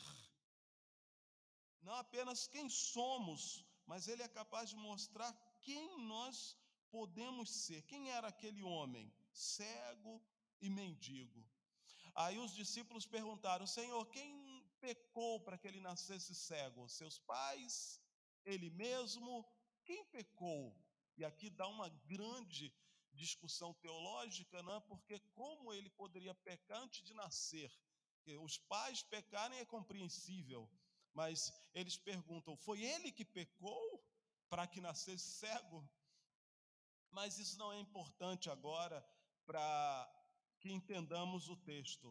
Não 1.82 1.94
apenas 1.94 2.46
quem 2.46 2.68
somos, 2.68 3.64
mas 3.86 4.06
ele 4.06 4.22
é 4.22 4.28
capaz 4.28 4.70
de 4.70 4.76
mostrar 4.76 5.32
quem 5.60 5.98
nós 6.06 6.56
podemos 6.94 7.50
ser. 7.50 7.82
Quem 7.82 8.02
era 8.12 8.28
aquele 8.28 8.62
homem? 8.62 9.12
Cego 9.32 10.14
e 10.60 10.70
mendigo. 10.70 11.44
Aí 12.14 12.38
os 12.38 12.52
discípulos 12.54 13.04
perguntaram: 13.04 13.66
Senhor, 13.66 14.02
quem 14.16 14.30
pecou 14.80 15.40
para 15.40 15.58
que 15.58 15.66
ele 15.66 15.80
nascesse 15.80 16.32
cego? 16.36 16.88
Seus 16.88 17.18
pais? 17.18 18.00
Ele 18.44 18.70
mesmo? 18.70 19.44
Quem 19.84 20.04
pecou? 20.04 20.62
E 21.16 21.24
aqui 21.24 21.50
dá 21.50 21.66
uma 21.66 21.88
grande 22.12 22.72
discussão 23.12 23.74
teológica, 23.74 24.62
não 24.62 24.76
é? 24.76 24.80
porque 24.80 25.18
como 25.40 25.72
ele 25.72 25.90
poderia 25.90 26.34
pecar 26.48 26.80
antes 26.80 27.02
de 27.04 27.12
nascer? 27.14 27.72
Os 28.40 28.56
pais 28.56 29.02
pecarem 29.02 29.58
é 29.58 29.64
compreensível, 29.64 30.70
mas 31.12 31.52
eles 31.74 31.96
perguntam: 31.96 32.56
foi 32.56 32.84
ele 32.84 33.10
que 33.10 33.24
pecou 33.24 33.84
para 34.48 34.68
que 34.68 34.80
nascesse 34.80 35.28
cego? 35.40 35.84
Mas 37.14 37.38
isso 37.38 37.56
não 37.58 37.72
é 37.72 37.78
importante 37.78 38.50
agora 38.50 38.98
para 39.46 39.64
que 40.60 40.70
entendamos 40.78 41.48
o 41.48 41.56
texto. 41.56 42.08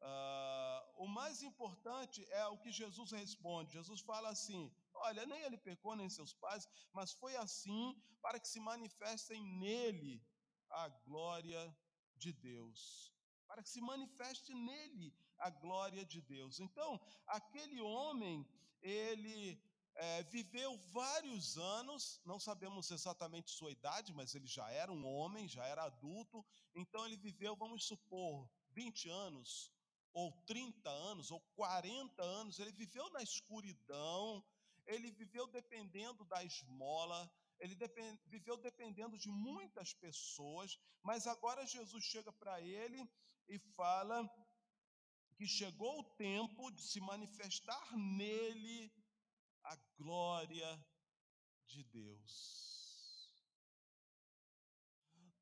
Uh, 0.00 1.04
o 1.04 1.08
mais 1.08 1.42
importante 1.42 2.24
é 2.30 2.46
o 2.46 2.58
que 2.58 2.70
Jesus 2.70 3.10
responde. 3.10 3.72
Jesus 3.72 4.00
fala 4.00 4.28
assim: 4.28 4.72
Olha, 4.94 5.26
nem 5.26 5.42
ele 5.42 5.58
pecou, 5.58 5.96
nem 5.96 6.08
seus 6.08 6.32
pais, 6.32 6.68
mas 6.92 7.12
foi 7.12 7.34
assim 7.36 8.00
para 8.22 8.38
que 8.38 8.48
se 8.48 8.60
manifestem 8.60 9.42
nele 9.42 10.24
a 10.70 10.88
glória 10.88 11.76
de 12.16 12.32
Deus, 12.32 13.12
para 13.48 13.62
que 13.62 13.70
se 13.70 13.80
manifeste 13.80 14.54
nele 14.54 15.12
a 15.38 15.50
glória 15.50 16.04
de 16.04 16.20
Deus. 16.20 16.60
Então, 16.60 17.00
aquele 17.26 17.80
homem, 17.80 18.46
ele 18.80 19.60
é, 19.96 20.22
viveu 20.24 20.76
vários 20.92 21.56
anos, 21.56 22.20
não 22.24 22.38
sabemos 22.38 22.90
exatamente 22.90 23.50
sua 23.50 23.70
idade, 23.70 24.12
mas 24.12 24.34
ele 24.34 24.46
já 24.46 24.68
era 24.70 24.92
um 24.92 25.06
homem, 25.06 25.48
já 25.48 25.64
era 25.64 25.84
adulto, 25.84 26.44
então 26.74 27.06
ele 27.06 27.16
viveu, 27.16 27.56
vamos 27.56 27.84
supor, 27.86 28.48
20 28.70 29.08
anos, 29.08 29.72
ou 30.12 30.32
30 30.46 30.90
anos, 30.90 31.30
ou 31.30 31.40
40 31.54 32.22
anos, 32.22 32.58
ele 32.58 32.72
viveu 32.72 33.08
na 33.10 33.22
escuridão, 33.22 34.44
ele 34.86 35.10
viveu 35.10 35.46
dependendo 35.46 36.24
da 36.26 36.44
esmola, 36.44 37.30
ele 37.58 37.74
depend, 37.74 38.20
viveu 38.26 38.56
dependendo 38.58 39.16
de 39.18 39.28
muitas 39.28 39.94
pessoas, 39.94 40.78
mas 41.02 41.26
agora 41.26 41.66
Jesus 41.66 42.04
chega 42.04 42.32
para 42.32 42.60
ele 42.60 43.08
e 43.48 43.58
fala 43.58 44.28
que 45.36 45.46
chegou 45.46 46.00
o 46.00 46.16
tempo 46.16 46.70
de 46.70 46.82
se 46.82 47.00
manifestar 47.00 47.96
nele 47.96 48.92
a 49.66 49.76
glória 49.98 50.86
de 51.66 51.82
Deus. 51.84 52.66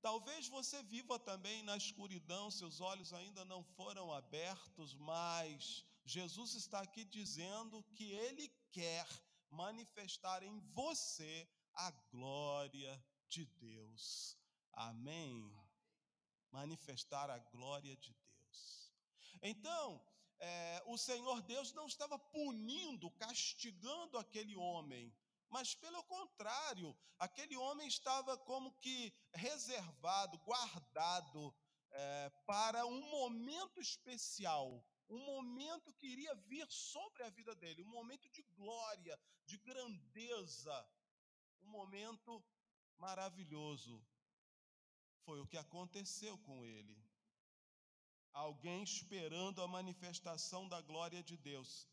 Talvez 0.01 0.49
você 0.49 0.83
viva 0.83 1.19
também 1.19 1.63
na 1.63 1.77
escuridão, 1.77 2.51
seus 2.51 2.81
olhos 2.81 3.13
ainda 3.13 3.43
não 3.45 3.63
foram 3.65 4.13
abertos, 4.13 4.95
mas 4.95 5.85
Jesus 6.05 6.55
está 6.55 6.81
aqui 6.81 7.05
dizendo 7.05 7.83
que 7.95 8.13
Ele 8.13 8.49
quer 8.71 9.07
manifestar 9.51 10.43
em 10.43 10.61
você 10.73 11.49
a 11.75 11.91
glória 12.13 13.03
de 13.29 13.47
Deus. 13.47 14.37
Amém? 14.73 15.51
Manifestar 16.51 17.31
a 17.31 17.39
glória 17.39 17.97
de 17.97 18.13
Deus. 18.13 18.93
Então, 19.43 20.05
é, 20.39 20.83
o 20.87 20.97
Senhor 20.97 21.43
Deus 21.43 21.73
não 21.73 21.87
estava 21.87 22.19
punindo, 22.19 23.11
castigando 23.13 24.19
aquele 24.19 24.57
homem, 24.57 25.15
mas 25.49 25.75
pelo 25.75 26.03
contrário, 26.05 26.97
aquele 27.19 27.57
homem 27.57 27.87
estava 27.87 28.37
como 28.37 28.73
que 28.79 29.15
reservado, 29.33 30.39
guardado 30.39 31.55
é, 31.91 32.31
para 32.45 32.85
um 32.87 33.01
momento 33.09 33.81
especial, 33.81 34.85
um 35.09 35.19
momento 35.19 35.93
que 35.95 36.09
iria 36.09 36.35
vir 36.35 36.67
sobre 36.71 37.23
a 37.23 37.31
vida 37.31 37.55
dele, 37.55 37.83
um 37.83 37.89
momento 37.89 38.29
de 38.31 38.43
glória, 38.43 39.19
de 39.45 39.59
grandeza, 39.59 40.89
um 41.63 41.69
momento 41.69 42.45
maravilhoso. 42.99 44.05
Foi 45.25 45.41
o 45.41 45.47
que 45.47 45.57
aconteceu 45.57 46.37
com 46.39 46.65
ele. 46.65 47.01
Alguém 48.35 48.83
esperando 48.83 49.63
a 49.63 49.69
manifestação 49.69 50.69
da 50.69 50.81
glória 50.81 51.23
de 51.23 51.37
Deus. 51.37 51.89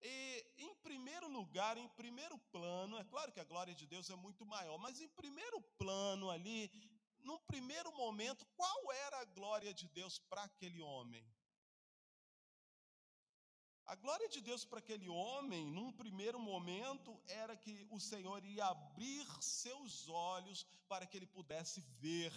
E, 0.00 0.46
em 0.56 0.74
primeiro 0.76 1.28
lugar, 1.28 1.76
em 1.76 1.88
primeiro 1.88 2.38
plano, 2.52 2.96
é 2.96 3.04
claro 3.04 3.32
que 3.32 3.40
a 3.40 3.44
glória 3.44 3.74
de 3.74 3.86
Deus 3.86 4.08
é 4.08 4.16
muito 4.16 4.46
maior, 4.46 4.78
mas 4.78 5.00
em 5.00 5.08
primeiro 5.08 5.60
plano 5.76 6.30
ali, 6.30 6.70
no 7.22 7.38
primeiro 7.40 7.92
momento, 7.92 8.46
qual 8.56 8.92
era 8.92 9.20
a 9.20 9.24
glória 9.24 9.74
de 9.74 9.88
Deus 9.88 10.18
para 10.18 10.44
aquele 10.44 10.80
homem? 10.80 11.24
A 13.84 13.96
glória 13.96 14.28
de 14.28 14.40
Deus 14.40 14.64
para 14.64 14.78
aquele 14.78 15.08
homem, 15.08 15.66
num 15.66 15.92
primeiro 15.92 16.38
momento, 16.38 17.20
era 17.26 17.56
que 17.56 17.86
o 17.90 17.98
Senhor 17.98 18.44
ia 18.44 18.66
abrir 18.66 19.26
seus 19.42 20.08
olhos 20.08 20.64
para 20.88 21.04
que 21.06 21.16
ele 21.16 21.26
pudesse 21.26 21.80
ver. 21.98 22.32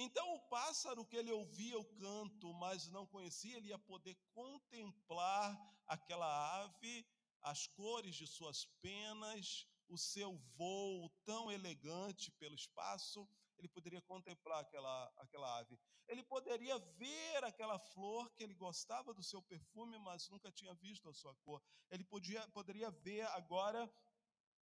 Então, 0.00 0.32
o 0.36 0.40
pássaro 0.42 1.04
que 1.04 1.16
ele 1.16 1.32
ouvia 1.32 1.76
o 1.76 1.84
canto, 1.84 2.54
mas 2.54 2.88
não 2.88 3.04
conhecia, 3.04 3.56
ele 3.56 3.70
ia 3.70 3.78
poder 3.80 4.16
contemplar 4.32 5.60
aquela 5.88 6.62
ave, 6.62 7.04
as 7.42 7.66
cores 7.66 8.14
de 8.14 8.24
suas 8.24 8.64
penas, 8.80 9.66
o 9.88 9.98
seu 9.98 10.36
voo 10.56 11.10
tão 11.24 11.50
elegante 11.50 12.30
pelo 12.38 12.54
espaço, 12.54 13.28
ele 13.58 13.66
poderia 13.66 14.00
contemplar 14.00 14.60
aquela, 14.60 15.12
aquela 15.16 15.58
ave. 15.58 15.76
Ele 16.06 16.22
poderia 16.22 16.78
ver 16.78 17.42
aquela 17.42 17.76
flor 17.76 18.30
que 18.34 18.44
ele 18.44 18.54
gostava 18.54 19.12
do 19.12 19.24
seu 19.24 19.42
perfume, 19.42 19.98
mas 19.98 20.28
nunca 20.28 20.52
tinha 20.52 20.74
visto 20.74 21.08
a 21.08 21.12
sua 21.12 21.34
cor. 21.44 21.60
Ele 21.90 22.04
podia, 22.04 22.46
poderia 22.50 22.88
ver 22.88 23.26
agora 23.30 23.92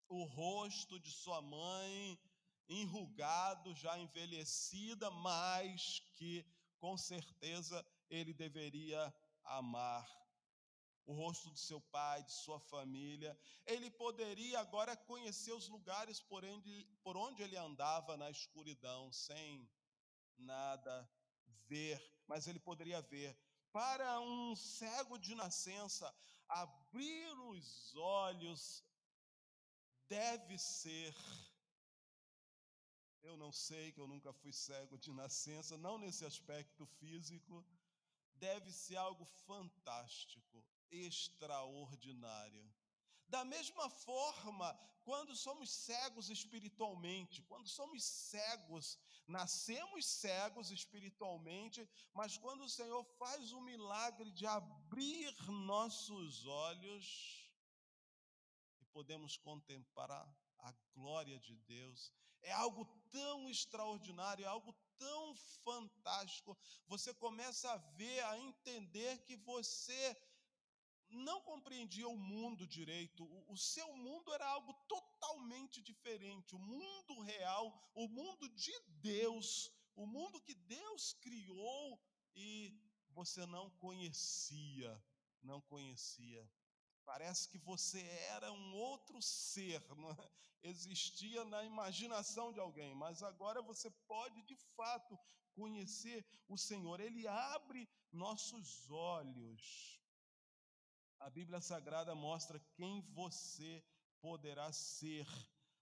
o 0.09 0.25
rosto 0.25 0.99
de 0.99 1.13
sua 1.13 1.41
mãe, 1.41 2.19
enrugado, 2.69 3.75
já 3.75 3.99
envelhecida, 3.99 5.11
mas 5.11 6.01
que 6.15 6.45
com 6.79 6.97
certeza 6.97 7.85
ele 8.09 8.33
deveria 8.33 9.15
amar. 9.45 10.07
O 11.05 11.15
rosto 11.15 11.51
de 11.51 11.59
seu 11.59 11.81
pai, 11.81 12.23
de 12.23 12.33
sua 12.33 12.61
família. 12.61 13.37
Ele 13.67 13.91
poderia 13.91 14.61
agora 14.61 14.97
conhecer 14.97 15.53
os 15.53 15.69
lugares 15.69 16.21
por 16.21 16.45
onde, 16.45 16.85
por 17.03 17.17
onde 17.17 17.43
ele 17.43 17.57
andava 17.57 18.17
na 18.17 18.31
escuridão, 18.31 19.11
sem 19.13 19.69
nada 20.39 21.11
ver, 21.67 22.01
mas 22.27 22.47
ele 22.47 22.61
poderia 22.61 23.03
ver. 23.03 23.37
Para 23.73 24.21
um 24.21 24.55
cego 24.55 25.19
de 25.19 25.35
nascença, 25.35 26.15
abrir 26.49 27.33
os 27.49 27.95
olhos 27.97 28.85
deve 30.09 30.59
ser 30.59 31.15
eu 33.23 33.37
não 33.37 33.53
sei, 33.53 33.93
que 33.93 34.01
eu 34.01 34.07
nunca 34.07 34.33
fui 34.33 34.53
cego 34.53 34.99
de 34.99 35.13
nascença, 35.13 35.77
não 35.79 35.99
nesse 35.99 36.25
aspecto 36.25 36.87
físico, 36.99 37.65
deve 38.35 38.73
ser 38.73 38.97
algo 38.97 39.25
fantástico, 39.25 40.65
extraordinário. 40.91 42.65
Da 43.29 43.45
mesma 43.45 43.89
forma, 43.89 44.75
quando 45.05 45.35
somos 45.35 45.71
cegos 45.71 46.29
espiritualmente, 46.29 47.43
quando 47.43 47.69
somos 47.69 48.05
cegos, 48.05 48.99
nascemos 49.27 50.05
cegos 50.05 50.71
espiritualmente, 50.71 51.89
mas 52.13 52.37
quando 52.37 52.65
o 52.65 52.69
Senhor 52.69 53.05
faz 53.19 53.53
o 53.53 53.61
milagre 53.61 54.31
de 54.31 54.47
abrir 54.47 55.35
nossos 55.49 56.45
olhos 56.47 57.51
e 58.81 58.85
podemos 58.87 59.37
contemplar 59.37 60.29
a 60.59 60.73
glória 60.95 61.39
de 61.39 61.57
Deus, 61.57 62.13
é 62.43 62.53
algo 62.53 62.85
tão 63.11 63.49
extraordinário, 63.49 64.45
é 64.45 64.49
algo 64.49 64.75
tão 64.99 65.35
fantástico. 65.65 66.57
Você 66.87 67.13
começa 67.15 67.71
a 67.71 67.77
ver, 67.77 68.21
a 68.25 68.39
entender 68.39 69.23
que 69.25 69.37
você 69.37 70.17
não 71.09 71.41
compreendia 71.43 72.09
o 72.09 72.17
mundo 72.17 72.67
direito. 72.67 73.25
O, 73.49 73.57
seu 73.57 73.95
mundo 73.97 74.33
era 74.33 74.47
algo 74.47 74.73
totalmente 74.89 75.83
diferente. 75.83 76.55
O 76.55 76.59
mundo 76.59 77.21
real, 77.21 77.91
o 77.95 78.09
mundo 78.09 78.49
de 78.49 78.73
Deus, 79.01 79.71
o 79.95 80.07
mundo 80.07 80.41
que 80.41 80.55
Deus 80.55 81.13
criou 81.21 82.01
e 82.35 82.75
você 83.11 83.45
não 83.47 83.69
conhecia, 83.73 85.03
não 85.43 85.61
conhecia. 85.61 86.49
Parece 87.13 87.47
que 87.51 87.59
você 87.59 88.01
era 88.31 88.51
um 88.51 88.73
outro 88.73 89.21
ser, 89.21 89.83
é? 89.83 90.31
existia 90.63 91.45
na 91.45 91.63
imaginação 91.63 92.51
de 92.55 92.59
alguém, 92.59 92.95
mas 92.95 93.23
agora 93.23 93.61
você 93.61 93.91
pode 94.09 94.41
de 94.45 94.57
fato 94.75 95.19
conhecer 95.55 96.25
o 96.49 96.57
Senhor. 96.57 97.01
Ele 97.01 97.29
abre 97.29 97.87
nossos 98.11 98.91
olhos. 98.91 100.01
A 101.19 101.29
Bíblia 101.29 101.61
Sagrada 101.61 102.15
mostra 102.15 102.59
quem 102.73 103.03
você 103.13 103.85
poderá 104.19 104.73
ser, 104.73 105.27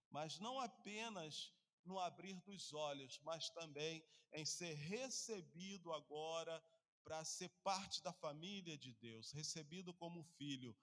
mas 0.09 0.37
não 0.37 0.59
apenas 0.59 1.53
no 1.85 1.97
abrir 1.97 2.41
dos 2.41 2.73
olhos, 2.73 3.21
mas 3.23 3.49
também 3.51 4.03
em 4.33 4.43
ser 4.43 4.73
recebido 4.73 5.93
agora 5.93 6.61
para 7.05 7.23
ser 7.23 7.47
parte 7.63 8.03
da 8.03 8.11
família 8.11 8.77
de 8.77 8.91
Deus, 8.91 9.31
recebido 9.31 9.93
como 9.93 10.25
filho 10.37 10.75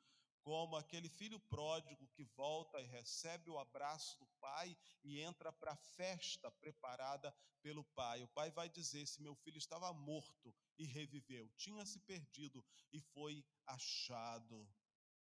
como 0.42 0.76
aquele 0.76 1.08
filho 1.08 1.38
pródigo 1.40 2.08
que 2.08 2.24
volta 2.24 2.80
e 2.80 2.86
recebe 2.86 3.50
o 3.50 3.58
abraço 3.58 4.18
do 4.18 4.26
pai 4.40 4.76
e 5.04 5.20
entra 5.20 5.52
para 5.52 5.72
a 5.72 5.76
festa 5.76 6.50
preparada 6.50 7.34
pelo 7.62 7.84
pai. 7.84 8.22
O 8.22 8.28
pai 8.28 8.50
vai 8.50 8.68
dizer: 8.68 9.00
Esse 9.00 9.20
meu 9.20 9.34
filho 9.34 9.58
estava 9.58 9.92
morto 9.92 10.54
e 10.78 10.84
reviveu, 10.84 11.48
tinha 11.56 11.84
se 11.84 11.98
perdido 12.00 12.64
e 12.92 13.00
foi 13.00 13.44
achado. 13.66 14.68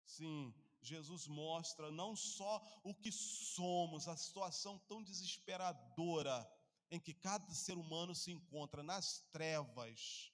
Sim, 0.05 0.53
Jesus 0.81 1.27
mostra 1.27 1.91
não 1.91 2.15
só 2.15 2.61
o 2.83 2.95
que 2.95 3.11
somos, 3.11 4.07
a 4.07 4.17
situação 4.17 4.79
tão 4.79 5.03
desesperadora 5.03 6.49
em 6.91 6.99
que 6.99 7.13
cada 7.13 7.53
ser 7.53 7.77
humano 7.77 8.15
se 8.15 8.31
encontra 8.31 8.81
nas 8.81 9.21
trevas, 9.31 10.33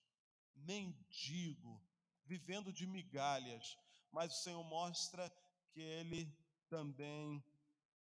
mendigo, 0.56 1.84
vivendo 2.24 2.72
de 2.72 2.88
migalhas, 2.88 3.78
mas 4.12 4.34
o 4.34 4.44
Senhor 4.44 4.64
mostra 4.64 5.30
que 5.72 5.82
Ele 5.82 6.34
também 6.70 7.44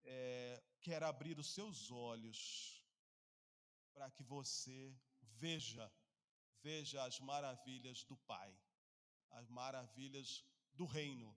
é, 0.04 0.62
quer 0.80 1.02
abrir 1.02 1.38
os 1.38 1.52
seus 1.52 1.90
olhos 1.90 2.82
para 3.92 4.10
que 4.10 4.22
você 4.22 4.96
veja, 5.20 5.92
veja 6.62 7.04
as 7.04 7.20
maravilhas 7.20 8.04
do 8.04 8.16
Pai, 8.16 8.54
as 9.30 9.48
maravilhas 9.48 10.44
do 10.72 10.86
reino, 10.86 11.34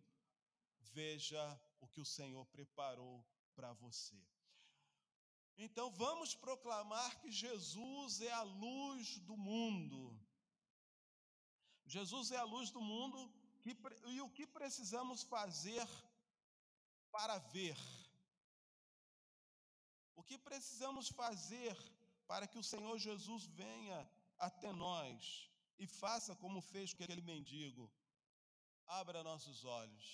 veja 0.79 1.61
o 1.81 1.87
que 1.87 2.01
o 2.01 2.05
Senhor 2.05 2.45
preparou 2.47 3.25
para 3.55 3.73
você. 3.73 4.21
Então 5.57 5.91
vamos 5.91 6.33
proclamar 6.33 7.19
que 7.19 7.31
Jesus 7.31 8.21
é 8.21 8.31
a 8.31 8.41
luz 8.41 9.19
do 9.19 9.37
mundo. 9.37 10.19
Jesus 11.85 12.31
é 12.31 12.37
a 12.37 12.43
luz 12.43 12.71
do 12.71 12.81
mundo 12.81 13.31
o 14.23 14.29
que 14.29 14.45
precisamos 14.47 15.21
fazer 15.23 15.87
para 17.11 17.37
ver? 17.55 17.77
O 20.15 20.23
que 20.23 20.37
precisamos 20.37 21.09
fazer 21.09 21.75
para 22.27 22.47
que 22.47 22.57
o 22.57 22.63
Senhor 22.63 22.97
Jesus 22.97 23.45
venha 23.45 23.99
até 24.37 24.71
nós 24.71 25.49
e 25.77 25.85
faça 25.85 26.35
como 26.35 26.61
fez 26.61 26.93
com 26.93 27.03
aquele 27.03 27.21
mendigo? 27.21 27.91
Abra 28.87 29.23
nossos 29.23 29.63
olhos. 29.63 30.07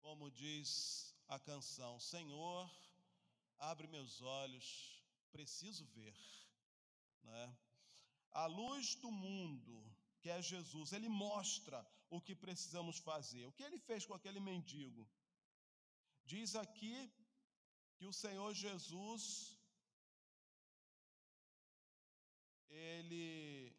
Como 0.00 0.30
diz 0.30 1.14
a 1.28 1.38
canção, 1.38 1.98
Senhor, 2.00 2.70
abre 3.58 3.86
meus 3.86 4.20
olhos, 4.22 4.66
preciso 5.30 5.84
ver. 5.86 6.16
Né? 7.22 7.56
A 8.32 8.46
luz 8.46 8.94
do 8.96 9.10
mundo 9.10 9.99
que 10.20 10.28
é 10.28 10.40
Jesus, 10.42 10.92
ele 10.92 11.08
mostra 11.08 11.78
o 12.10 12.20
que 12.20 12.34
precisamos 12.34 12.98
fazer. 12.98 13.44
O 13.46 13.52
que 13.52 13.62
ele 13.62 13.78
fez 13.78 14.04
com 14.04 14.14
aquele 14.14 14.40
mendigo? 14.40 15.08
Diz 16.24 16.54
aqui 16.54 16.96
que 17.96 18.06
o 18.06 18.12
Senhor 18.12 18.52
Jesus, 18.54 19.24
ele, 22.68 23.74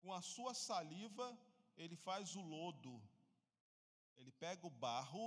com 0.00 0.12
a 0.12 0.22
sua 0.22 0.54
saliva, 0.54 1.26
ele 1.76 1.96
faz 1.96 2.34
o 2.34 2.42
lodo, 2.42 2.94
ele 4.16 4.32
pega 4.32 4.66
o 4.66 4.76
barro, 4.86 5.26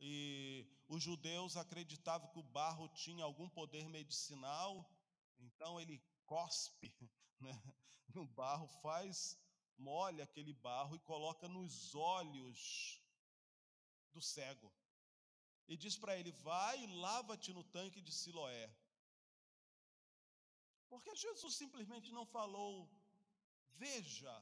e 0.00 0.66
os 0.88 1.02
judeus 1.02 1.56
acreditavam 1.56 2.30
que 2.32 2.38
o 2.38 2.50
barro 2.58 2.88
tinha 2.88 3.22
algum 3.22 3.48
poder 3.48 3.86
medicinal, 3.88 4.90
então 5.38 5.78
ele 5.78 6.02
cospe 6.24 6.90
né, 7.40 7.62
no 8.14 8.26
barro, 8.26 8.66
faz, 8.82 9.38
molha 9.78 10.24
aquele 10.24 10.52
barro 10.52 10.96
e 10.96 11.00
coloca 11.00 11.48
nos 11.48 11.94
olhos 11.94 13.02
do 14.12 14.20
cego. 14.20 14.72
E 15.68 15.76
diz 15.76 15.96
para 15.96 16.16
ele: 16.18 16.32
Vai 16.32 16.82
e 16.82 16.86
lava-te 16.86 17.52
no 17.52 17.62
tanque 17.64 18.00
de 18.00 18.12
Siloé. 18.12 18.68
Porque 20.90 21.14
Jesus 21.14 21.54
simplesmente 21.54 22.10
não 22.10 22.26
falou, 22.26 22.90
veja, 23.74 24.32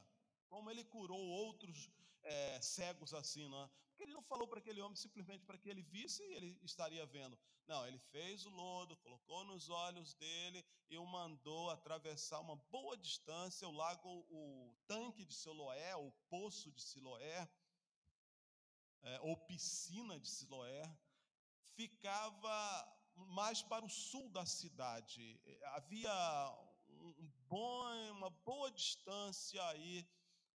como 0.48 0.70
ele 0.70 0.82
curou 0.82 1.20
outros 1.20 1.90
é, 2.22 2.60
cegos 2.62 3.12
assim, 3.12 3.46
não 3.48 3.62
é? 3.64 3.70
Ele 3.98 4.12
não 4.12 4.22
falou 4.22 4.46
para 4.46 4.60
aquele 4.60 4.80
homem 4.80 4.96
simplesmente 4.96 5.44
para 5.44 5.58
que 5.58 5.68
ele 5.68 5.82
visse 5.82 6.22
e 6.22 6.34
ele 6.34 6.58
estaria 6.62 7.04
vendo. 7.06 7.38
Não, 7.66 7.86
ele 7.86 7.98
fez 7.98 8.46
o 8.46 8.50
lodo, 8.50 8.96
colocou 8.98 9.44
nos 9.44 9.68
olhos 9.68 10.14
dele 10.14 10.64
e 10.88 10.96
o 10.96 11.04
mandou 11.06 11.70
atravessar 11.70 12.40
uma 12.40 12.56
boa 12.70 12.96
distância 12.96 13.68
o 13.68 13.72
lago, 13.72 14.08
o 14.30 14.74
tanque 14.86 15.24
de 15.24 15.34
Siloé, 15.34 15.96
o 15.96 16.10
poço 16.30 16.70
de 16.72 16.80
Siloé, 16.80 17.48
é, 19.02 19.20
ou 19.20 19.36
piscina 19.36 20.18
de 20.18 20.28
Siloé, 20.28 20.96
ficava 21.74 22.98
mais 23.14 23.62
para 23.62 23.84
o 23.84 23.90
sul 23.90 24.28
da 24.30 24.46
cidade. 24.46 25.40
Havia 25.74 26.12
um 26.88 27.30
bom, 27.48 28.12
uma 28.12 28.30
boa 28.30 28.70
distância 28.70 29.62
aí 29.68 30.08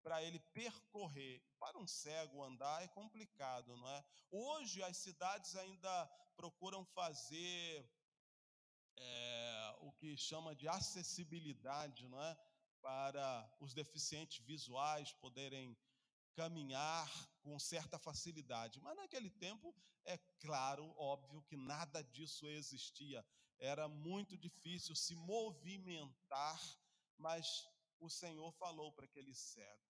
para 0.02 0.22
ele 0.22 0.38
percorrer. 0.52 1.42
Para 1.58 1.78
um 1.78 1.86
cego 1.86 2.42
andar 2.42 2.82
é 2.82 2.88
complicado, 2.88 3.76
não 3.76 3.88
é? 3.88 4.04
Hoje 4.30 4.82
as 4.82 4.96
cidades 4.96 5.54
ainda 5.56 6.06
procuram 6.36 6.84
fazer 6.86 7.88
é, 8.96 9.76
o 9.80 9.92
que 9.92 10.16
chama 10.16 10.54
de 10.54 10.68
acessibilidade, 10.68 12.08
não 12.08 12.22
é? 12.22 12.36
Para 12.80 13.56
os 13.60 13.74
deficientes 13.74 14.38
visuais 14.44 15.12
poderem 15.14 15.76
caminhar 16.34 17.10
com 17.42 17.58
certa 17.58 17.98
facilidade. 17.98 18.80
Mas 18.80 18.96
naquele 18.96 19.30
tempo, 19.30 19.74
é 20.04 20.16
claro, 20.38 20.94
óbvio 20.96 21.42
que 21.42 21.56
nada 21.56 22.02
disso 22.02 22.46
existia. 22.46 23.24
Era 23.58 23.88
muito 23.88 24.38
difícil 24.38 24.94
se 24.94 25.14
movimentar, 25.14 26.60
mas 27.18 27.68
o 27.98 28.08
Senhor 28.08 28.50
falou 28.52 28.92
para 28.92 29.04
aquele 29.04 29.34
cego: 29.34 29.89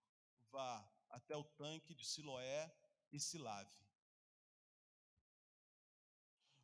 vá 0.50 0.86
até 1.08 1.36
o 1.36 1.44
tanque 1.44 1.94
de 1.94 2.04
Siloé 2.04 2.72
e 3.12 3.18
se 3.18 3.38
lave. 3.38 3.78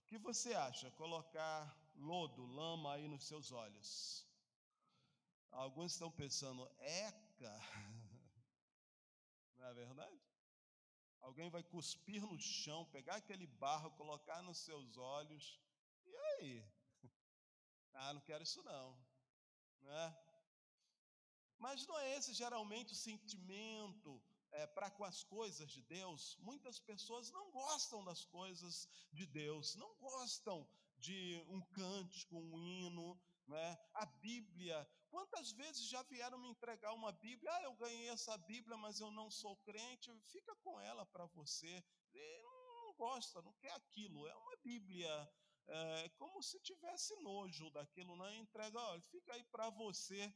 O 0.02 0.06
que 0.06 0.18
você 0.18 0.54
acha? 0.54 0.90
Colocar 0.92 1.76
lodo, 1.96 2.44
lama 2.46 2.94
aí 2.94 3.08
nos 3.08 3.26
seus 3.26 3.50
olhos. 3.50 4.26
Alguns 5.50 5.92
estão 5.92 6.10
pensando, 6.10 6.70
eca, 6.78 7.60
não 9.56 9.66
é 9.66 9.74
verdade? 9.74 10.20
Alguém 11.20 11.50
vai 11.50 11.62
cuspir 11.62 12.22
no 12.22 12.38
chão, 12.38 12.84
pegar 12.86 13.16
aquele 13.16 13.46
barro, 13.46 13.90
colocar 13.92 14.42
nos 14.42 14.58
seus 14.58 14.96
olhos, 14.96 15.60
e 16.04 16.16
aí? 16.16 16.64
Ah, 17.98 18.12
não 18.12 18.20
quero 18.20 18.42
isso 18.42 18.62
não, 18.62 18.94
não 19.80 19.90
é? 19.90 20.25
Mas 21.58 21.86
não 21.86 21.98
é 21.98 22.16
esse 22.16 22.32
geralmente 22.32 22.92
o 22.92 22.96
sentimento 22.96 24.22
é, 24.52 24.66
para 24.66 24.90
com 24.90 25.04
as 25.04 25.22
coisas 25.22 25.70
de 25.70 25.82
Deus? 25.82 26.36
Muitas 26.40 26.78
pessoas 26.78 27.30
não 27.30 27.50
gostam 27.50 28.04
das 28.04 28.24
coisas 28.24 28.88
de 29.12 29.26
Deus, 29.26 29.74
não 29.76 29.94
gostam 29.96 30.68
de 30.98 31.42
um 31.48 31.60
cântico, 31.72 32.36
um 32.36 32.58
hino, 32.58 33.20
né? 33.46 33.78
a 33.94 34.06
Bíblia. 34.06 34.88
Quantas 35.10 35.52
vezes 35.52 35.88
já 35.88 36.02
vieram 36.02 36.38
me 36.38 36.48
entregar 36.48 36.92
uma 36.92 37.12
Bíblia? 37.12 37.50
Ah, 37.52 37.62
eu 37.62 37.74
ganhei 37.74 38.08
essa 38.08 38.36
Bíblia, 38.38 38.76
mas 38.76 39.00
eu 39.00 39.10
não 39.10 39.30
sou 39.30 39.56
crente. 39.58 40.10
Fica 40.26 40.54
com 40.56 40.80
ela 40.80 41.06
para 41.06 41.26
você. 41.26 41.84
Não 42.42 42.94
gosta, 42.94 43.40
não 43.42 43.52
quer 43.54 43.72
aquilo. 43.72 44.26
É 44.26 44.36
uma 44.36 44.56
Bíblia. 44.56 45.32
É 45.68 46.08
como 46.10 46.42
se 46.42 46.60
tivesse 46.60 47.14
nojo 47.22 47.70
daquilo, 47.70 48.16
né? 48.16 48.36
Entrega, 48.36 48.78
olha, 48.78 49.02
fica 49.02 49.32
aí 49.34 49.42
para 49.44 49.68
você 49.70 50.32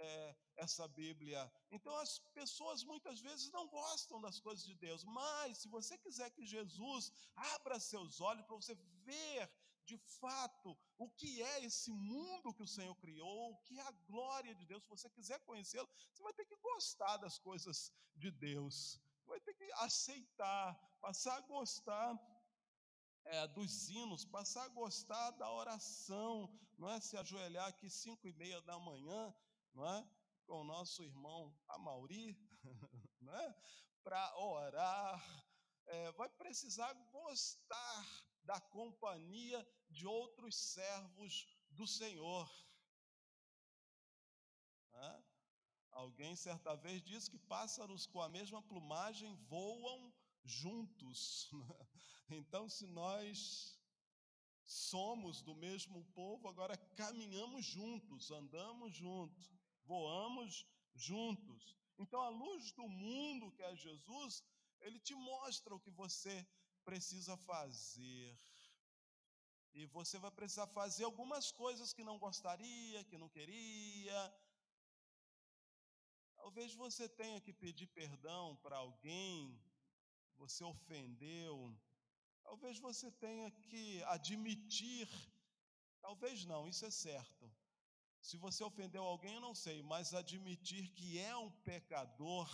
é, 0.00 0.36
essa 0.56 0.86
Bíblia. 0.88 1.40
Então 1.70 1.94
as 1.96 2.18
pessoas 2.40 2.82
muitas 2.82 3.20
vezes 3.20 3.50
não 3.50 3.66
gostam 3.68 4.20
das 4.20 4.40
coisas 4.40 4.64
de 4.64 4.74
Deus, 4.74 5.04
mas 5.04 5.58
se 5.58 5.68
você 5.68 5.96
quiser 5.98 6.30
que 6.30 6.46
Jesus 6.46 7.12
abra 7.36 7.78
seus 7.78 8.20
olhos 8.20 8.44
para 8.46 8.56
você 8.56 8.74
ver 9.04 9.50
de 9.84 9.98
fato 10.20 10.76
o 10.96 11.08
que 11.10 11.42
é 11.42 11.64
esse 11.64 11.92
mundo 11.92 12.54
que 12.54 12.62
o 12.62 12.72
Senhor 12.76 12.94
criou, 12.96 13.52
o 13.52 13.56
que 13.64 13.78
é 13.78 13.82
a 13.82 13.98
glória 14.08 14.54
de 14.54 14.64
Deus, 14.64 14.82
se 14.82 14.88
você 14.88 15.10
quiser 15.10 15.38
conhecê-lo, 15.40 15.88
você 16.12 16.22
vai 16.22 16.32
ter 16.32 16.44
que 16.44 16.56
gostar 16.56 17.16
das 17.18 17.38
coisas 17.38 17.92
de 18.14 18.30
Deus, 18.30 19.00
vai 19.26 19.40
ter 19.40 19.54
que 19.54 19.70
aceitar, 19.72 20.74
passar 21.00 21.36
a 21.36 21.40
gostar 21.40 22.18
é, 23.24 23.48
dos 23.48 23.88
hinos, 23.90 24.24
passar 24.24 24.64
a 24.64 24.68
gostar 24.68 25.30
da 25.32 25.50
oração, 25.52 26.48
não 26.78 26.88
é 26.90 27.00
se 27.00 27.16
ajoelhar 27.16 27.66
aqui 27.68 27.90
cinco 27.90 28.26
e 28.26 28.32
meia 28.32 28.60
da 28.62 28.78
manhã 28.78 29.34
não 29.74 29.88
é? 29.88 30.08
com 30.50 30.62
o 30.62 30.64
nosso 30.64 31.04
irmão 31.04 31.56
Amauri, 31.68 32.36
é? 33.22 33.54
para 34.02 34.36
orar, 34.36 35.46
é, 35.86 36.10
vai 36.12 36.28
precisar 36.28 36.92
gostar 37.12 38.26
da 38.42 38.60
companhia 38.60 39.64
de 39.88 40.04
outros 40.06 40.56
servos 40.56 41.46
do 41.70 41.86
Senhor. 41.86 42.50
É? 44.92 45.22
Alguém 45.92 46.34
certa 46.34 46.74
vez 46.74 47.00
disse 47.02 47.30
que 47.30 47.38
pássaros 47.38 48.06
com 48.06 48.20
a 48.20 48.28
mesma 48.28 48.60
plumagem 48.60 49.34
voam 49.48 50.12
juntos. 50.44 51.48
Então, 52.32 52.68
se 52.68 52.86
nós 52.86 53.76
somos 54.62 55.42
do 55.42 55.52
mesmo 55.56 56.04
povo, 56.12 56.46
agora 56.46 56.76
caminhamos 56.94 57.66
juntos, 57.66 58.30
andamos 58.30 58.94
juntos 58.94 59.59
voamos 59.90 60.52
juntos. 60.94 61.62
Então, 62.02 62.20
a 62.28 62.30
luz 62.42 62.72
do 62.78 62.86
mundo, 62.88 63.52
que 63.56 63.62
é 63.62 63.74
Jesus, 63.86 64.44
ele 64.86 64.98
te 65.06 65.14
mostra 65.14 65.74
o 65.74 65.82
que 65.84 65.92
você 66.02 66.34
precisa 66.88 67.36
fazer. 67.50 68.38
E 69.78 69.86
você 69.96 70.16
vai 70.24 70.32
precisar 70.38 70.68
fazer 70.80 71.04
algumas 71.04 71.50
coisas 71.62 71.92
que 71.96 72.04
não 72.08 72.18
gostaria, 72.26 73.04
que 73.10 73.18
não 73.22 73.28
queria. 73.36 74.20
Talvez 76.40 76.72
você 76.84 77.08
tenha 77.08 77.40
que 77.40 77.52
pedir 77.52 77.88
perdão 78.00 78.56
para 78.62 78.76
alguém, 78.76 79.36
você 80.42 80.62
ofendeu. 80.64 81.56
Talvez 82.42 82.78
você 82.78 83.08
tenha 83.26 83.50
que 83.50 84.02
admitir, 84.16 85.08
talvez 86.00 86.44
não, 86.52 86.62
isso 86.72 86.84
é 86.86 86.90
certo. 86.90 87.44
Se 88.22 88.36
você 88.36 88.62
ofendeu 88.62 89.02
alguém, 89.02 89.34
eu 89.34 89.40
não 89.40 89.54
sei, 89.54 89.82
mas 89.82 90.14
admitir 90.14 90.88
que 90.90 91.18
é 91.18 91.36
um 91.36 91.50
pecador 91.62 92.48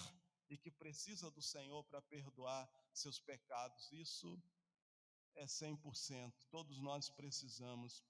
e 0.48 0.56
que 0.56 0.70
precisa 0.70 1.30
do 1.30 1.42
Senhor 1.42 1.82
para 1.84 2.00
perdoar 2.00 2.70
seus 2.92 3.18
pecados, 3.18 3.90
isso 3.92 4.40
é 5.34 5.44
100%. 5.44 6.32
Todos 6.50 6.80
nós 6.80 7.10
precisamos. 7.10 8.04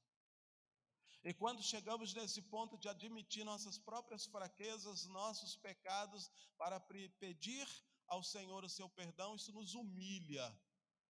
E 1.24 1.34
quando 1.34 1.62
chegamos 1.62 2.14
nesse 2.14 2.40
ponto 2.42 2.78
de 2.78 2.88
admitir 2.88 3.44
nossas 3.44 3.78
próprias 3.78 4.26
fraquezas, 4.26 5.06
nossos 5.06 5.56
pecados, 5.56 6.30
para 6.56 6.78
pedir 7.18 7.66
ao 8.06 8.22
Senhor 8.22 8.64
o 8.64 8.68
seu 8.68 8.88
perdão, 8.88 9.34
isso 9.34 9.52
nos 9.52 9.74
humilha. 9.74 10.56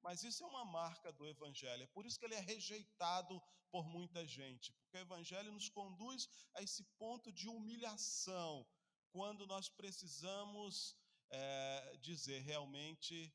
Mas 0.01 0.23
isso 0.23 0.43
é 0.43 0.47
uma 0.47 0.65
marca 0.65 1.11
do 1.11 1.27
Evangelho, 1.27 1.83
é 1.83 1.87
por 1.87 2.05
isso 2.05 2.19
que 2.19 2.25
ele 2.25 2.35
é 2.35 2.39
rejeitado 2.39 3.41
por 3.71 3.85
muita 3.87 4.25
gente, 4.25 4.73
porque 4.73 4.97
o 4.97 5.01
Evangelho 5.01 5.51
nos 5.51 5.69
conduz 5.69 6.27
a 6.55 6.61
esse 6.61 6.83
ponto 6.97 7.31
de 7.31 7.47
humilhação, 7.47 8.67
quando 9.11 9.45
nós 9.45 9.69
precisamos 9.69 10.97
é, 11.29 11.97
dizer 12.01 12.41
realmente: 12.41 13.33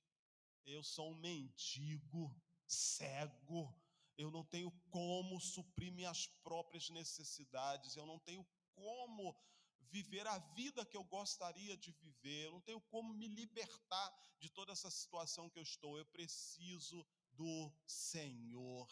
eu 0.64 0.83
sou 0.83 1.12
um 1.12 1.20
mendigo, 1.20 2.35
cego, 2.66 3.74
eu 4.18 4.31
não 4.31 4.44
tenho 4.44 4.70
como 4.90 5.40
suprir 5.40 5.92
minhas 5.92 6.26
próprias 6.42 6.88
necessidades, 6.90 7.96
eu 7.96 8.07
não 8.07 8.18
tenho 8.18 8.46
como 8.74 9.35
viver 9.90 10.27
a 10.27 10.38
vida 10.38 10.85
que 10.85 10.96
eu 10.96 11.05
gostaria 11.05 11.77
de 11.77 11.92
viver, 11.92 12.44
eu 12.44 12.53
não 12.53 12.61
tenho 12.61 12.81
como 12.81 13.12
me 13.14 13.29
libertar 13.29 14.12
de 14.38 14.49
toda 14.51 14.72
essa 14.72 14.90
situação 14.90 15.49
que 15.49 15.59
eu 15.59 15.62
estou, 15.62 15.96
eu 15.96 16.07
preciso 16.07 17.07
do 17.33 17.72
Senhor. 17.87 18.88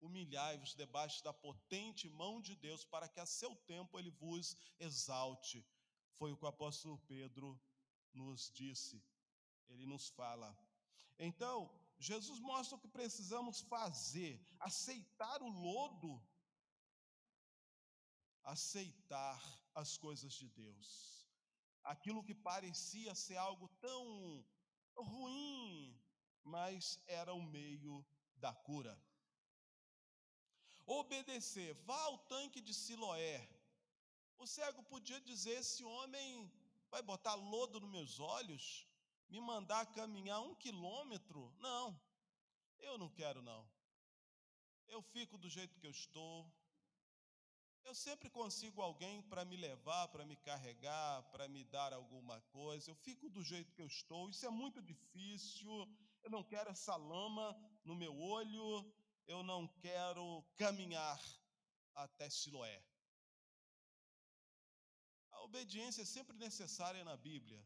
Humilhai-vos 0.00 0.74
debaixo 0.74 1.22
da 1.22 1.32
potente 1.32 2.08
mão 2.08 2.40
de 2.40 2.54
Deus, 2.56 2.84
para 2.84 3.08
que 3.08 3.20
a 3.20 3.26
seu 3.26 3.54
tempo 3.56 3.98
ele 3.98 4.10
vos 4.10 4.56
exalte. 4.78 5.66
Foi 6.14 6.32
o 6.32 6.36
que 6.36 6.44
o 6.44 6.48
apóstolo 6.48 6.98
Pedro 7.06 7.60
nos 8.12 8.50
disse, 8.50 9.02
ele 9.68 9.86
nos 9.86 10.08
fala. 10.08 10.56
Então, 11.18 11.70
Jesus 11.98 12.38
mostra 12.40 12.76
o 12.76 12.80
que 12.80 12.88
precisamos 12.88 13.60
fazer, 13.60 14.42
aceitar 14.58 15.42
o 15.42 15.48
lodo, 15.48 16.22
aceitar 18.42 19.59
as 19.74 19.96
coisas 19.96 20.32
de 20.32 20.48
Deus. 20.48 21.26
Aquilo 21.82 22.22
que 22.22 22.34
parecia 22.34 23.14
ser 23.14 23.36
algo 23.36 23.68
tão 23.80 24.44
ruim, 24.96 25.98
mas 26.44 27.00
era 27.06 27.32
o 27.32 27.42
meio 27.42 28.04
da 28.36 28.52
cura. 28.52 28.98
Obedecer, 30.86 31.74
vá 31.84 32.00
ao 32.02 32.18
tanque 32.18 32.60
de 32.60 32.74
Siloé. 32.74 33.48
O 34.38 34.46
cego 34.46 34.82
podia 34.82 35.20
dizer: 35.20 35.52
esse 35.58 35.84
homem 35.84 36.50
vai 36.90 37.02
botar 37.02 37.34
lodo 37.34 37.80
nos 37.80 37.90
meus 37.90 38.18
olhos, 38.18 38.86
me 39.28 39.40
mandar 39.40 39.86
caminhar 39.86 40.40
um 40.40 40.54
quilômetro? 40.54 41.54
Não, 41.58 41.98
eu 42.78 42.98
não 42.98 43.08
quero, 43.08 43.40
não. 43.42 43.68
Eu 44.88 45.00
fico 45.02 45.38
do 45.38 45.48
jeito 45.48 45.78
que 45.78 45.86
eu 45.86 45.90
estou. 45.90 46.50
Eu 47.84 47.94
sempre 47.94 48.28
consigo 48.30 48.80
alguém 48.82 49.22
para 49.22 49.44
me 49.44 49.56
levar, 49.56 50.08
para 50.08 50.24
me 50.24 50.36
carregar, 50.36 51.22
para 51.32 51.48
me 51.48 51.64
dar 51.64 51.92
alguma 51.92 52.40
coisa. 52.52 52.90
Eu 52.90 52.94
fico 52.94 53.28
do 53.28 53.42
jeito 53.42 53.72
que 53.72 53.82
eu 53.82 53.86
estou. 53.86 54.30
Isso 54.30 54.46
é 54.46 54.50
muito 54.50 54.80
difícil. 54.82 55.88
Eu 56.22 56.30
não 56.30 56.42
quero 56.42 56.70
essa 56.70 56.94
lama 56.96 57.56
no 57.84 57.94
meu 57.94 58.16
olho. 58.18 58.68
Eu 59.26 59.42
não 59.42 59.66
quero 59.66 60.44
caminhar 60.56 61.20
até 61.94 62.28
Siloé. 62.28 62.82
A 65.32 65.42
obediência 65.42 66.02
é 66.02 66.04
sempre 66.04 66.36
necessária 66.36 67.02
na 67.04 67.16
Bíblia. 67.16 67.64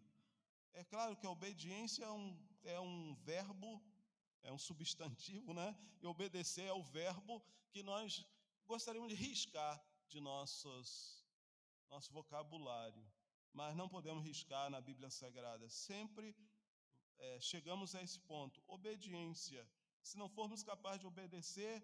É 0.72 0.84
claro 0.84 1.16
que 1.16 1.26
a 1.26 1.30
obediência 1.30 2.04
é 2.04 2.10
um, 2.10 2.48
é 2.64 2.80
um 2.80 3.14
verbo, 3.16 3.82
é 4.42 4.52
um 4.52 4.58
substantivo, 4.58 5.52
né? 5.52 5.76
E 6.00 6.06
obedecer 6.06 6.66
é 6.66 6.72
o 6.72 6.82
verbo 6.82 7.42
que 7.72 7.82
nós 7.82 8.24
gostaríamos 8.66 9.10
de 9.10 9.14
riscar 9.14 9.82
de 10.14 10.20
nossos, 10.20 10.88
nosso 11.90 12.12
vocabulário. 12.12 13.04
Mas 13.52 13.76
não 13.80 13.88
podemos 13.94 14.24
riscar 14.24 14.70
na 14.70 14.80
Bíblia 14.80 15.10
Sagrada. 15.10 15.68
Sempre 15.68 16.26
é, 17.18 17.40
chegamos 17.40 17.94
a 17.96 18.02
esse 18.06 18.20
ponto. 18.20 18.62
Obediência. 18.76 19.62
Se 20.08 20.16
não 20.16 20.28
formos 20.28 20.62
capazes 20.62 21.00
de 21.00 21.06
obedecer 21.06 21.74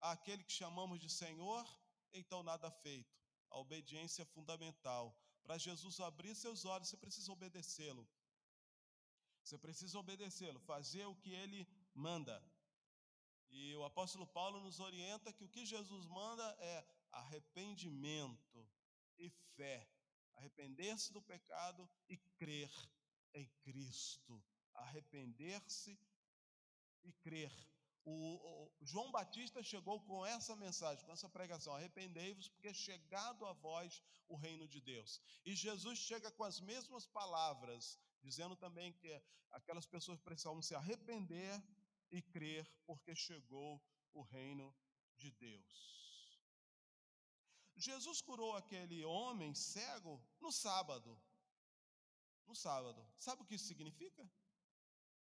àquele 0.00 0.42
que 0.42 0.52
chamamos 0.52 0.98
de 1.04 1.08
Senhor, 1.08 1.64
então 2.12 2.42
nada 2.42 2.68
feito. 2.70 3.16
A 3.50 3.58
obediência 3.58 4.22
é 4.22 4.32
fundamental. 4.36 5.04
Para 5.44 5.56
Jesus 5.66 6.00
abrir 6.00 6.34
seus 6.34 6.64
olhos, 6.64 6.88
você 6.88 6.96
precisa 6.96 7.32
obedecê-lo. 7.32 8.04
Você 9.42 9.56
precisa 9.56 9.98
obedecê-lo, 9.98 10.58
fazer 10.60 11.04
o 11.06 11.14
que 11.14 11.32
ele 11.42 11.60
manda. 11.94 12.36
E 13.50 13.74
o 13.76 13.84
apóstolo 13.84 14.26
Paulo 14.26 14.60
nos 14.60 14.78
orienta 14.80 15.32
que 15.32 15.44
o 15.44 15.48
que 15.48 15.64
Jesus 15.64 16.04
manda 16.06 16.46
é 16.60 16.84
arrependimento 17.12 18.68
e 19.18 19.30
fé. 19.56 19.88
Arrepender-se 20.36 21.12
do 21.12 21.20
pecado 21.22 21.88
e 22.08 22.16
crer 22.36 22.70
em 23.34 23.46
Cristo. 23.62 24.42
Arrepender-se 24.74 25.98
e 27.02 27.12
crer. 27.12 27.52
O, 28.04 28.36
o, 28.36 28.72
João 28.80 29.10
Batista 29.10 29.62
chegou 29.62 30.00
com 30.02 30.24
essa 30.24 30.56
mensagem, 30.56 31.04
com 31.04 31.12
essa 31.12 31.28
pregação: 31.28 31.74
arrependei-vos, 31.74 32.48
porque 32.48 32.68
é 32.68 32.74
chegado 32.74 33.44
a 33.44 33.52
vós 33.52 34.02
o 34.28 34.36
reino 34.36 34.66
de 34.66 34.80
Deus. 34.80 35.20
E 35.44 35.54
Jesus 35.54 35.98
chega 35.98 36.30
com 36.30 36.44
as 36.44 36.60
mesmas 36.60 37.06
palavras, 37.06 37.98
dizendo 38.22 38.56
também 38.56 38.92
que 38.94 39.22
aquelas 39.50 39.86
pessoas 39.86 40.20
precisavam 40.20 40.62
se 40.62 40.74
arrepender 40.74 41.62
e 42.10 42.22
crer, 42.22 42.66
porque 42.86 43.14
chegou 43.14 43.82
o 44.14 44.22
reino 44.22 44.74
de 45.16 45.30
Deus. 45.32 46.07
Jesus 47.78 48.20
curou 48.20 48.56
aquele 48.56 49.04
homem 49.04 49.54
cego 49.54 50.20
no 50.40 50.50
sábado. 50.50 51.20
No 52.46 52.54
sábado. 52.54 53.06
Sabe 53.16 53.42
o 53.42 53.46
que 53.46 53.54
isso 53.54 53.66
significa? 53.66 54.28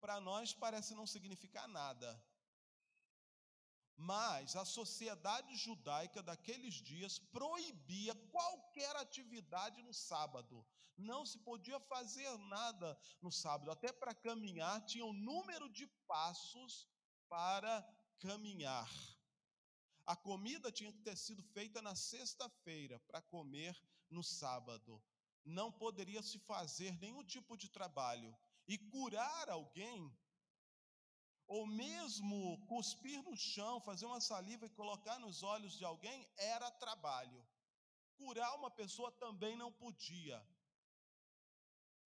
Para 0.01 0.21
nós 0.21 0.55
parece 0.55 0.95
não 0.95 1.07
significar 1.07 1.69
nada. 1.69 2.11
Mas 3.97 4.55
a 4.55 4.65
sociedade 4.65 5.57
judaica 5.57 6.23
daqueles 6.23 6.75
dias 6.75 7.19
proibia 7.19 8.15
qualquer 8.31 8.95
atividade 8.97 9.83
no 9.83 9.93
sábado. 9.93 10.65
Não 10.97 11.27
se 11.27 11.39
podia 11.39 11.81
fazer 11.81 12.31
nada 12.39 12.97
no 13.21 13.31
sábado. 13.31 13.71
Até 13.71 13.93
para 13.93 14.15
caminhar, 14.15 14.85
tinha 14.87 15.05
um 15.05 15.13
número 15.13 15.69
de 15.69 15.87
passos 16.07 16.89
para 17.29 17.83
caminhar. 18.21 18.89
A 20.13 20.17
comida 20.17 20.73
tinha 20.73 20.91
que 20.91 21.03
ter 21.07 21.19
sido 21.19 21.43
feita 21.43 21.83
na 21.83 21.95
sexta-feira 21.95 22.99
para 23.01 23.21
comer 23.21 23.79
no 24.09 24.23
sábado. 24.25 25.03
Não 25.45 25.71
poderia 25.71 26.23
se 26.23 26.39
fazer 26.39 26.99
nenhum 26.99 27.23
tipo 27.23 27.59
de 27.59 27.69
trabalho. 27.69 28.35
E 28.67 28.79
curar 28.79 29.51
alguém 29.51 30.11
ou 31.47 31.67
mesmo 31.67 32.59
cuspir 32.67 33.23
no 33.23 33.37
chão, 33.37 33.83
fazer 33.83 34.07
uma 34.07 34.21
saliva 34.21 34.65
e 34.65 34.71
colocar 34.71 35.19
nos 35.19 35.43
olhos 35.43 35.77
de 35.77 35.85
alguém, 35.85 36.27
era 36.39 36.71
trabalho. 36.71 37.47
Curar 38.17 38.55
uma 38.55 38.71
pessoa 38.71 39.13
também 39.13 39.57
não 39.57 39.71
podia. 39.71 40.43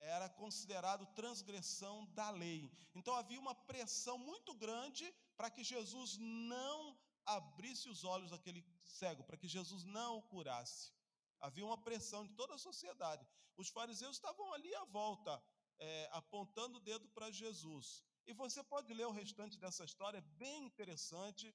Era 0.01 0.29
considerado 0.29 1.07
transgressão 1.15 2.05
da 2.07 2.31
lei. 2.31 2.69
Então 2.97 3.15
havia 3.15 3.39
uma 3.39 3.55
pressão 3.55 4.19
muito 4.19 4.53
grande 4.55 5.09
para 5.37 5.51
que 5.51 5.63
Jesus 5.63 6.17
não 6.19 6.99
abrisse 7.27 7.89
os 7.89 8.05
olhos 8.05 8.31
daquele 8.31 8.65
cego, 8.85 9.25
para 9.25 9.37
que 9.37 9.49
Jesus 9.49 9.85
não 9.85 10.19
o 10.19 10.23
curasse. 10.23 10.93
Havia 11.41 11.65
uma 11.65 11.79
pressão 11.79 12.25
de 12.27 12.35
toda 12.35 12.55
a 12.55 12.59
sociedade. 12.59 13.27
Os 13.57 13.69
fariseus 13.69 14.17
estavam 14.17 14.53
ali 14.53 14.75
à 14.75 14.85
volta, 14.85 15.43
é, 15.79 16.09
apontando 16.13 16.79
o 16.79 16.81
dedo 16.81 17.09
para 17.09 17.31
Jesus. 17.31 18.05
E 18.27 18.33
você 18.33 18.63
pode 18.63 18.93
ler 18.95 19.07
o 19.07 19.11
restante 19.11 19.59
dessa 19.59 19.85
história, 19.85 20.19
é 20.19 20.39
bem 20.39 20.65
interessante, 20.65 21.55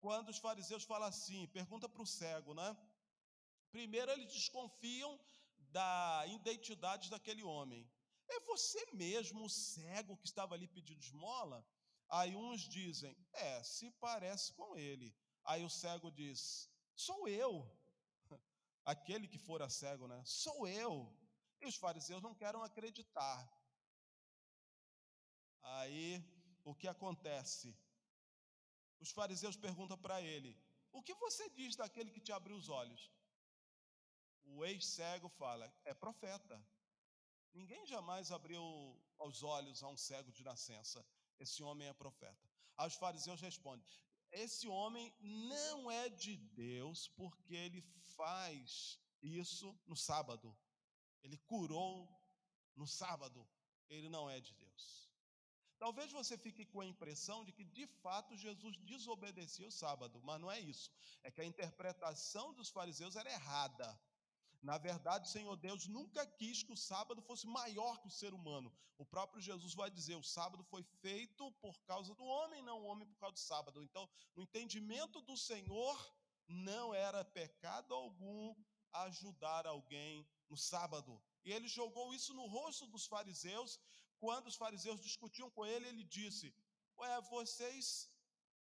quando 0.00 0.30
os 0.30 0.38
fariseus 0.38 0.84
falam 0.84 1.08
assim, 1.08 1.46
pergunta 1.48 1.88
para 1.88 2.02
o 2.02 2.06
cego, 2.06 2.54
né? 2.54 2.76
Primeiro 3.70 4.10
eles 4.12 4.32
desconfiam 4.32 5.18
da 5.70 6.24
identidade 6.28 7.10
daquele 7.10 7.42
homem. 7.42 7.90
É 8.28 8.40
você 8.40 8.84
mesmo, 8.92 9.44
o 9.44 9.50
cego 9.50 10.16
que 10.16 10.26
estava 10.26 10.54
ali 10.54 10.66
pedindo 10.66 11.02
esmola? 11.02 11.66
Aí 12.08 12.34
uns 12.34 12.62
dizem, 12.62 13.16
é, 13.32 13.62
se 13.62 13.90
parece 13.92 14.52
com 14.54 14.76
ele. 14.76 15.14
Aí 15.44 15.64
o 15.64 15.70
cego 15.70 16.10
diz, 16.10 16.70
sou 16.94 17.28
eu. 17.28 17.70
Aquele 18.84 19.28
que 19.28 19.38
fora 19.38 19.68
cego, 19.68 20.08
né? 20.08 20.22
Sou 20.24 20.66
eu. 20.66 21.14
E 21.60 21.66
os 21.66 21.76
fariseus 21.76 22.22
não 22.22 22.34
querem 22.34 22.62
acreditar. 22.62 23.38
Aí, 25.62 26.24
o 26.64 26.74
que 26.74 26.88
acontece? 26.88 27.76
Os 29.00 29.10
fariseus 29.10 29.56
perguntam 29.56 29.98
para 29.98 30.20
ele: 30.22 30.56
O 30.92 31.02
que 31.02 31.14
você 31.14 31.48
diz 31.50 31.76
daquele 31.76 32.10
que 32.10 32.20
te 32.20 32.32
abriu 32.32 32.56
os 32.56 32.68
olhos? 32.68 33.12
O 34.44 34.64
ex-cego 34.64 35.28
fala: 35.28 35.72
É 35.84 35.92
profeta. 35.92 36.62
Ninguém 37.52 37.86
jamais 37.86 38.30
abriu 38.30 38.62
os 39.18 39.42
olhos 39.42 39.82
a 39.82 39.88
um 39.88 39.96
cego 39.96 40.30
de 40.32 40.44
nascença. 40.44 41.04
Esse 41.38 41.62
homem 41.62 41.88
é 41.88 41.92
profeta. 41.92 42.48
Aí 42.76 42.86
os 42.86 42.94
fariseus 42.94 43.40
respondem: 43.40 43.86
Esse 44.30 44.68
homem 44.68 45.14
não 45.20 45.90
é 45.90 46.08
de 46.08 46.36
Deus, 46.36 47.08
porque 47.08 47.54
ele 47.54 47.82
faz 48.16 49.00
isso 49.22 49.78
no 49.86 49.96
sábado. 49.96 50.56
Ele 51.22 51.36
curou 51.38 52.08
no 52.76 52.86
sábado. 52.86 53.46
Ele 53.88 54.08
não 54.08 54.28
é 54.28 54.40
de 54.40 54.54
Deus. 54.54 55.08
Talvez 55.78 56.10
você 56.10 56.36
fique 56.36 56.64
com 56.66 56.80
a 56.80 56.86
impressão 56.86 57.44
de 57.44 57.52
que 57.52 57.64
de 57.64 57.86
fato 57.86 58.36
Jesus 58.36 58.76
desobedecia 58.78 59.66
o 59.66 59.70
sábado, 59.70 60.20
mas 60.24 60.40
não 60.40 60.50
é 60.50 60.58
isso. 60.58 60.90
É 61.22 61.30
que 61.30 61.40
a 61.40 61.44
interpretação 61.44 62.52
dos 62.52 62.68
fariseus 62.68 63.14
era 63.14 63.30
errada. 63.30 63.88
Na 64.62 64.76
verdade, 64.76 65.28
o 65.28 65.30
Senhor 65.30 65.56
Deus 65.56 65.86
nunca 65.86 66.26
quis 66.26 66.62
que 66.62 66.72
o 66.72 66.76
sábado 66.76 67.22
fosse 67.22 67.46
maior 67.46 68.00
que 68.00 68.08
o 68.08 68.10
ser 68.10 68.34
humano. 68.34 68.72
O 68.96 69.06
próprio 69.06 69.40
Jesus 69.40 69.74
vai 69.74 69.90
dizer: 69.90 70.16
o 70.16 70.22
sábado 70.22 70.64
foi 70.64 70.82
feito 71.00 71.52
por 71.60 71.80
causa 71.82 72.14
do 72.14 72.24
homem, 72.24 72.62
não 72.62 72.80
o 72.80 72.86
homem 72.86 73.06
por 73.06 73.16
causa 73.18 73.34
do 73.34 73.40
sábado. 73.40 73.82
Então, 73.82 74.08
no 74.34 74.42
entendimento 74.42 75.22
do 75.22 75.36
Senhor, 75.36 75.96
não 76.48 76.92
era 76.92 77.24
pecado 77.24 77.94
algum 77.94 78.54
ajudar 78.92 79.66
alguém 79.66 80.26
no 80.48 80.56
sábado. 80.56 81.22
E 81.44 81.52
ele 81.52 81.68
jogou 81.68 82.12
isso 82.12 82.34
no 82.34 82.46
rosto 82.46 82.86
dos 82.86 83.06
fariseus, 83.06 83.78
quando 84.18 84.48
os 84.48 84.56
fariseus 84.56 85.00
discutiam 85.00 85.50
com 85.50 85.64
ele, 85.64 85.86
ele 85.88 86.04
disse: 86.04 86.52
Ué, 86.98 87.20
vocês 87.22 88.10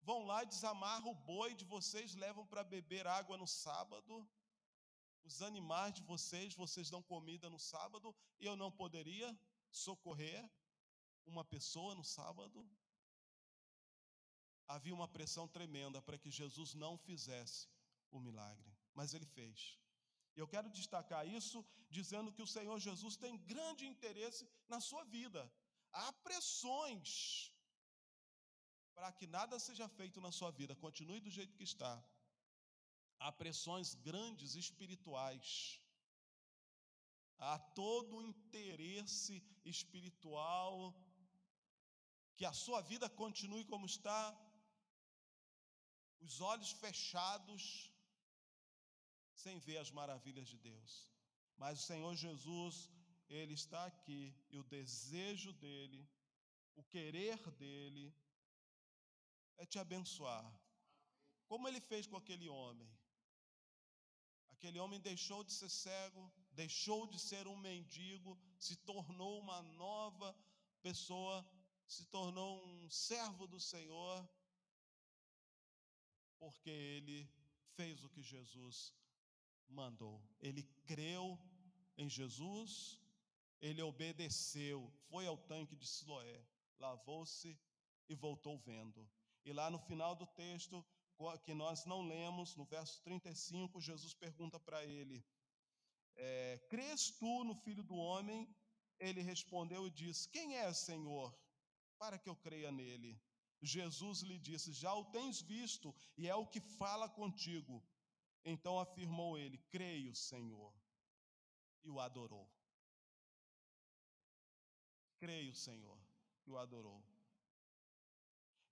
vão 0.04 0.26
lá 0.26 0.44
e 0.44 0.48
desamarram 0.48 1.10
o 1.10 1.16
boi 1.16 1.56
de 1.56 1.66
vocês, 1.66 2.14
levam 2.16 2.46
para 2.46 2.64
beber 2.64 3.08
água 3.08 3.38
no 3.38 3.48
sábado. 3.48 4.30
Os 5.24 5.42
animais 5.42 5.94
de 5.94 6.02
vocês, 6.02 6.54
vocês 6.54 6.90
dão 6.90 7.02
comida 7.02 7.50
no 7.50 7.60
sábado, 7.60 8.16
e 8.40 8.46
eu 8.46 8.56
não 8.56 8.72
poderia 8.72 9.38
socorrer 9.70 10.50
uma 11.26 11.44
pessoa 11.44 11.94
no 11.96 12.04
sábado? 12.04 12.68
Havia 14.68 14.94
uma 14.94 15.08
pressão 15.08 15.48
tremenda 15.48 16.02
para 16.02 16.18
que 16.18 16.32
Jesus 16.32 16.74
não 16.74 16.98
fizesse 16.98 17.68
o 18.10 18.20
milagre, 18.20 18.72
mas 18.94 19.14
ele 19.14 19.26
fez. 19.26 19.78
Eu 20.36 20.48
quero 20.48 20.70
destacar 20.70 21.28
isso 21.28 21.66
dizendo 21.90 22.32
que 22.32 22.42
o 22.42 22.48
Senhor 22.48 22.80
Jesus 22.80 23.16
tem 23.18 23.38
grande 23.38 23.86
interesse 23.86 24.48
na 24.68 24.80
sua 24.80 25.04
vida. 25.04 25.52
Há 25.92 26.14
pressões 26.14 27.52
para 28.96 29.12
que 29.12 29.28
nada 29.28 29.60
seja 29.60 29.88
feito 29.90 30.22
na 30.22 30.32
sua 30.32 30.52
vida, 30.52 30.76
continue 30.76 31.20
do 31.20 31.30
jeito 31.30 31.56
que 31.56 31.64
está. 31.64 31.94
Há 33.24 33.32
pressões 33.42 33.90
grandes 34.10 34.52
espirituais. 34.64 35.48
Há 37.38 37.56
todo 37.82 38.18
o 38.18 38.24
interesse 38.32 39.36
espiritual 39.74 40.74
que 42.38 42.46
a 42.50 42.54
sua 42.64 42.80
vida 42.92 43.08
continue 43.22 43.64
como 43.72 43.86
está, 43.94 44.22
os 46.28 46.36
olhos 46.52 46.72
fechados, 46.84 47.64
sem 49.44 49.60
ver 49.68 49.78
as 49.84 49.92
maravilhas 50.00 50.48
de 50.54 50.58
Deus. 50.70 50.92
Mas 51.62 51.80
o 51.80 51.86
Senhor 51.92 52.14
Jesus, 52.16 52.76
Ele 53.40 53.54
está 53.62 53.82
aqui 53.92 54.22
e 54.54 54.58
o 54.62 54.64
desejo 54.76 55.52
dEle, 55.66 56.02
o 56.76 56.84
querer 56.96 57.40
dEle, 57.64 58.08
é 59.58 59.66
te 59.66 59.78
abençoar. 59.86 60.48
Como 61.48 61.68
Ele 61.68 61.82
fez 61.92 62.08
com 62.08 62.18
aquele 62.18 62.50
homem. 62.50 62.90
Aquele 64.62 64.80
homem 64.80 65.00
deixou 65.00 65.44
de 65.44 65.52
ser 65.52 65.70
cego, 65.72 66.32
deixou 66.52 67.08
de 67.08 67.18
ser 67.20 67.48
um 67.48 67.58
mendigo, 67.58 68.40
se 68.60 68.76
tornou 68.76 69.40
uma 69.40 69.60
nova 69.64 70.38
pessoa, 70.84 71.44
se 71.88 72.06
tornou 72.06 72.64
um 72.64 72.88
servo 72.88 73.48
do 73.48 73.60
Senhor, 73.60 74.30
porque 76.38 76.70
ele 76.70 77.28
fez 77.76 78.04
o 78.04 78.10
que 78.10 78.22
Jesus 78.22 78.94
mandou. 79.68 80.22
Ele 80.40 80.62
creu 80.86 81.40
em 81.98 82.08
Jesus, 82.08 83.00
ele 83.60 83.82
obedeceu, 83.82 84.94
foi 85.10 85.26
ao 85.26 85.40
tanque 85.40 85.76
de 85.76 85.88
Siloé, 85.88 86.46
lavou-se 86.78 87.60
e 88.08 88.14
voltou 88.14 88.60
vendo. 88.60 89.10
E 89.44 89.52
lá 89.52 89.72
no 89.72 89.80
final 89.80 90.16
do 90.16 90.28
texto, 90.28 90.86
que 91.46 91.54
nós 91.54 91.86
não 91.86 92.02
lemos, 92.08 92.56
no 92.56 92.66
verso 92.66 93.02
35, 93.04 93.80
Jesus 93.80 94.14
pergunta 94.14 94.60
para 94.60 94.84
ele: 94.86 95.24
é, 96.16 96.58
Crês 96.70 97.12
tu 97.20 97.44
no 97.44 97.56
filho 97.56 97.84
do 97.84 97.96
homem? 97.96 98.48
Ele 99.00 99.22
respondeu 99.22 99.88
e 99.88 99.92
disse: 99.92 100.30
Quem 100.30 100.58
é, 100.58 100.74
Senhor, 100.74 101.36
para 101.98 102.18
que 102.18 102.30
eu 102.30 102.36
creia 102.36 102.72
nele? 102.72 103.20
Jesus 103.62 104.22
lhe 104.22 104.40
disse: 104.40 104.74
Já 104.74 104.94
o 104.94 105.06
tens 105.06 105.42
visto, 105.42 105.94
e 106.18 106.28
é 106.28 106.36
o 106.36 106.48
que 106.48 106.60
fala 106.60 107.08
contigo. 107.10 107.84
Então 108.44 108.80
afirmou 108.80 109.38
ele: 109.38 109.58
Creio, 109.70 110.16
Senhor, 110.16 110.74
e 111.84 111.90
o 111.90 112.00
adorou. 112.00 112.50
Creio, 115.20 115.54
Senhor, 115.54 116.00
e 116.46 116.52
o 116.52 116.58
adorou. 116.58 117.04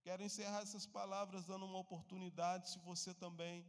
Quero 0.09 0.23
encerrar 0.23 0.63
essas 0.63 0.87
palavras 0.87 1.45
dando 1.45 1.65
uma 1.65 1.77
oportunidade, 1.77 2.71
se 2.71 2.79
você 2.79 3.13
também 3.13 3.63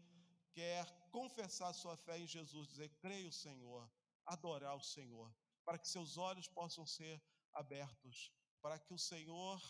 quer 0.54 0.86
confessar 1.10 1.70
sua 1.74 1.98
fé 1.98 2.18
em 2.18 2.26
Jesus, 2.26 2.66
dizer: 2.66 2.88
Creio, 2.98 3.30
Senhor, 3.30 3.86
adorar 4.24 4.74
o 4.74 4.80
Senhor, 4.80 5.30
para 5.66 5.78
que 5.78 5.86
seus 5.86 6.16
olhos 6.16 6.48
possam 6.48 6.86
ser 6.86 7.22
abertos, 7.52 8.32
para 8.62 8.78
que 8.78 8.94
o 8.94 8.98
Senhor 8.98 9.60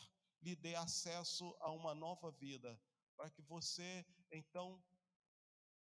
lhe 0.40 0.54
dê 0.54 0.76
acesso 0.76 1.56
a 1.58 1.72
uma 1.72 1.92
nova 1.92 2.30
vida, 2.30 2.80
para 3.16 3.28
que 3.28 3.42
você 3.42 4.06
então 4.30 4.80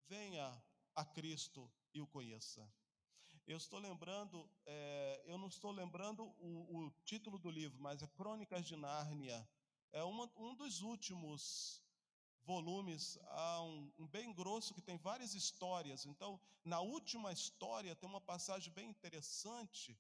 venha 0.06 0.62
a 0.94 1.02
Cristo 1.02 1.72
e 1.94 2.02
o 2.02 2.06
conheça. 2.06 2.70
Eu 3.46 3.56
estou 3.56 3.78
lembrando, 3.78 4.46
é, 4.66 5.22
eu 5.24 5.38
não 5.38 5.48
estou 5.48 5.70
lembrando 5.70 6.24
o, 6.38 6.76
o, 6.76 6.90
título 7.06 7.38
do 7.38 7.50
livro, 7.50 7.80
mas 7.80 8.02
é 8.02 8.06
Crônicas 8.06 8.66
de 8.66 8.76
Nárnia. 8.76 9.48
É 9.94 10.02
uma, 10.02 10.28
um 10.36 10.56
dos 10.56 10.82
últimos 10.82 11.80
volumes, 12.42 13.16
há 13.28 13.62
um, 13.62 13.92
um, 13.96 14.08
bem 14.08 14.34
grosso 14.34 14.74
que 14.74 14.82
tem 14.82 14.98
várias 14.98 15.34
histórias. 15.34 16.04
Então, 16.04 16.40
na 16.64 16.80
última 16.80 17.32
história 17.32 17.94
tem 17.94 18.08
uma 18.08 18.20
passagem 18.20 18.72
bem 18.72 18.90
interessante. 18.90 19.96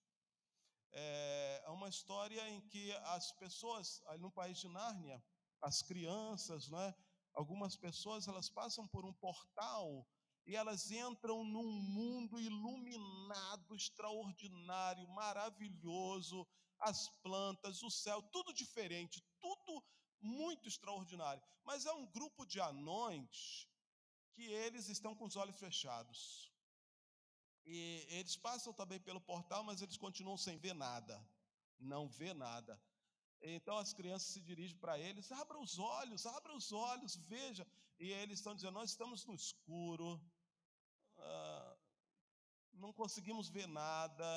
É, 0.90 1.62
é 1.64 1.70
uma 1.70 1.88
história 1.88 2.42
em 2.50 2.60
que 2.62 2.90
as 3.14 3.30
pessoas, 3.34 4.02
ali 4.06 4.20
no 4.20 4.32
país 4.32 4.58
de 4.58 4.66
Nárnia, 4.66 5.22
as 5.62 5.80
crianças, 5.80 6.68
né, 6.68 6.92
algumas 7.32 7.76
pessoas, 7.76 8.26
elas 8.26 8.50
passam 8.50 8.88
por 8.88 9.04
um 9.04 9.12
portal 9.12 10.04
e 10.44 10.56
elas 10.56 10.90
entram 10.90 11.44
num 11.44 11.70
mundo 11.70 12.40
iluminado, 12.40 13.76
extraordinário, 13.76 15.08
maravilhoso, 15.10 16.44
as 16.80 17.08
plantas, 17.22 17.80
o 17.84 17.90
céu, 17.90 18.20
tudo 18.32 18.52
diferente, 18.52 19.22
muito 20.24 20.68
extraordinário. 20.68 21.42
Mas 21.64 21.86
é 21.86 21.92
um 21.92 22.06
grupo 22.06 22.46
de 22.46 22.60
anões 22.60 23.68
que 24.32 24.44
eles 24.44 24.88
estão 24.88 25.14
com 25.14 25.24
os 25.24 25.36
olhos 25.36 25.58
fechados. 25.58 26.52
E 27.64 28.06
eles 28.10 28.36
passam 28.36 28.72
também 28.72 29.00
pelo 29.00 29.20
portal, 29.20 29.62
mas 29.64 29.80
eles 29.80 29.96
continuam 29.96 30.36
sem 30.36 30.58
ver 30.58 30.74
nada. 30.74 31.16
Não 31.78 32.08
vê 32.08 32.34
nada. 32.34 32.80
Então 33.40 33.76
as 33.78 33.92
crianças 33.92 34.28
se 34.28 34.40
dirigem 34.40 34.76
para 34.78 34.98
eles: 34.98 35.30
abra 35.32 35.58
os 35.58 35.78
olhos, 35.78 36.26
abra 36.26 36.54
os 36.54 36.72
olhos, 36.72 37.16
veja. 37.16 37.66
E 37.98 38.10
eles 38.10 38.38
estão 38.38 38.54
dizendo: 38.54 38.74
nós 38.74 38.90
estamos 38.90 39.24
no 39.24 39.34
escuro, 39.34 40.20
ah, 41.18 41.76
não 42.72 42.92
conseguimos 42.92 43.48
ver 43.48 43.66
nada. 43.66 44.28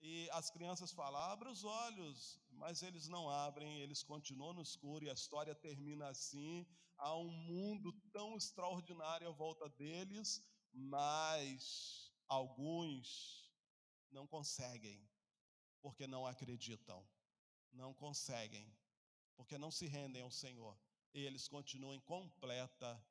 E 0.00 0.28
as 0.30 0.50
crianças 0.50 0.92
falam: 0.92 1.20
abra 1.20 1.50
os 1.50 1.64
olhos, 1.64 2.40
mas 2.50 2.82
eles 2.82 3.06
não 3.08 3.28
abrem, 3.28 3.80
eles 3.80 4.02
continuam 4.02 4.54
no 4.54 4.62
escuro 4.62 5.04
e 5.04 5.10
a 5.10 5.14
história 5.14 5.54
termina 5.54 6.08
assim. 6.08 6.66
Há 6.96 7.16
um 7.16 7.30
mundo 7.30 7.92
tão 8.12 8.36
extraordinário 8.36 9.28
à 9.28 9.32
volta 9.32 9.68
deles, 9.68 10.42
mas 10.72 12.12
alguns 12.28 13.50
não 14.10 14.26
conseguem, 14.26 15.08
porque 15.80 16.06
não 16.06 16.26
acreditam 16.26 17.06
não 17.72 17.94
conseguem, 17.94 18.72
porque 19.36 19.58
não 19.58 19.70
se 19.70 19.86
rendem 19.86 20.22
ao 20.22 20.30
Senhor. 20.30 20.78
E 21.12 21.20
eles 21.20 21.48
continuam 21.48 21.94
em 21.94 22.00
completa 22.00 23.04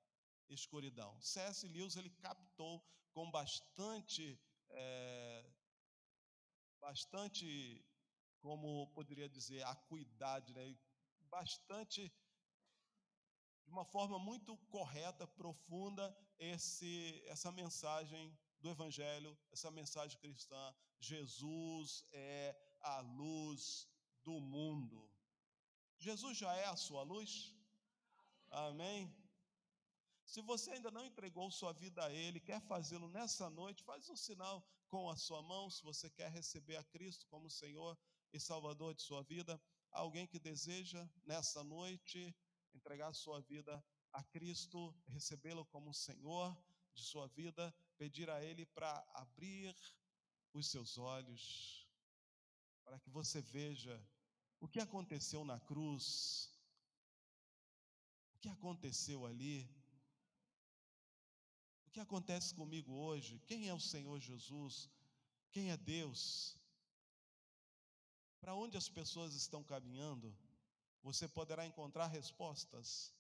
escuridão. 0.50 1.20
C.S. 1.22 1.68
Lewis 1.68 1.96
ele 1.96 2.10
captou 2.10 2.84
com 3.12 3.30
bastante, 3.30 4.40
é, 4.70 5.52
bastante, 6.80 7.86
como 8.40 8.88
poderia 8.94 9.30
dizer, 9.30 9.64
acuidade, 9.64 10.54
né? 10.54 10.78
bastante, 11.30 12.12
de 13.66 13.72
uma 13.72 13.86
forma 13.86 14.18
muito 14.18 14.58
correta, 14.70 15.28
profunda, 15.28 16.16
esse, 16.38 17.22
essa 17.28 17.52
mensagem 17.52 18.38
do 18.60 18.70
Evangelho, 18.70 19.38
essa 19.52 19.70
mensagem 19.72 20.20
cristã. 20.20 20.76
Jesus 21.00 22.04
é 22.12 22.56
a 22.82 23.00
luz 23.00 23.88
do 24.24 24.40
mundo. 24.40 25.10
Jesus 25.98 26.38
já 26.38 26.54
é 26.56 26.66
a 26.66 26.76
sua 26.76 27.04
luz? 27.04 27.56
Amém? 28.50 29.14
Se 30.30 30.42
você 30.42 30.70
ainda 30.70 30.92
não 30.92 31.04
entregou 31.04 31.50
sua 31.50 31.74
vida 31.74 32.06
a 32.06 32.14
Ele, 32.14 32.40
quer 32.40 32.62
fazê-lo 32.62 33.08
nessa 33.10 33.50
noite, 33.50 33.84
faz 33.84 34.08
um 34.12 34.16
sinal 34.16 34.64
com 34.88 35.10
a 35.10 35.18
sua 35.18 35.42
mão, 35.42 35.72
se 35.72 35.82
você 35.82 36.08
quer 36.08 36.30
receber 36.30 36.76
a 36.76 36.84
Cristo 36.84 37.26
como 37.32 37.50
Senhor 37.50 37.98
e 38.32 38.40
Salvador 38.40 38.94
de 38.94 39.02
sua 39.02 39.24
vida. 39.24 39.60
Alguém 39.90 40.28
que 40.28 40.38
deseja 40.38 41.04
nessa 41.26 41.64
noite 41.64 42.32
entregar 42.76 43.12
sua 43.12 43.42
vida 43.42 43.84
a 44.14 44.24
Cristo, 44.24 44.96
recebê-lo 45.08 45.66
como 45.66 45.96
Senhor 45.96 46.56
de 46.94 47.02
sua 47.02 47.26
vida, 47.30 47.74
pedir 47.98 48.30
a 48.30 48.44
Ele 48.44 48.68
para 48.68 49.04
abrir 49.16 49.76
os 50.54 50.70
seus 50.70 51.00
olhos, 51.00 51.90
para 52.86 53.00
que 53.00 53.10
você 53.10 53.42
veja 53.42 54.00
o 54.60 54.68
que 54.68 54.80
aconteceu 54.80 55.44
na 55.44 55.60
cruz, 55.60 56.52
o 58.36 58.38
que 58.38 58.50
aconteceu 58.50 59.26
ali, 59.26 59.79
o 61.90 61.92
que 61.92 62.00
acontece 62.00 62.54
comigo 62.54 62.94
hoje, 62.94 63.42
quem 63.48 63.68
é 63.68 63.74
o 63.74 63.80
Senhor 63.80 64.20
Jesus, 64.20 64.88
quem 65.50 65.72
é 65.72 65.78
Deus, 65.78 66.56
para 68.40 68.54
onde 68.54 68.78
as 68.78 68.88
pessoas 68.88 69.34
estão 69.34 69.64
caminhando, 69.64 70.38
você 71.02 71.28
poderá 71.28 71.66
encontrar 71.66 72.06
respostas. 72.06 73.12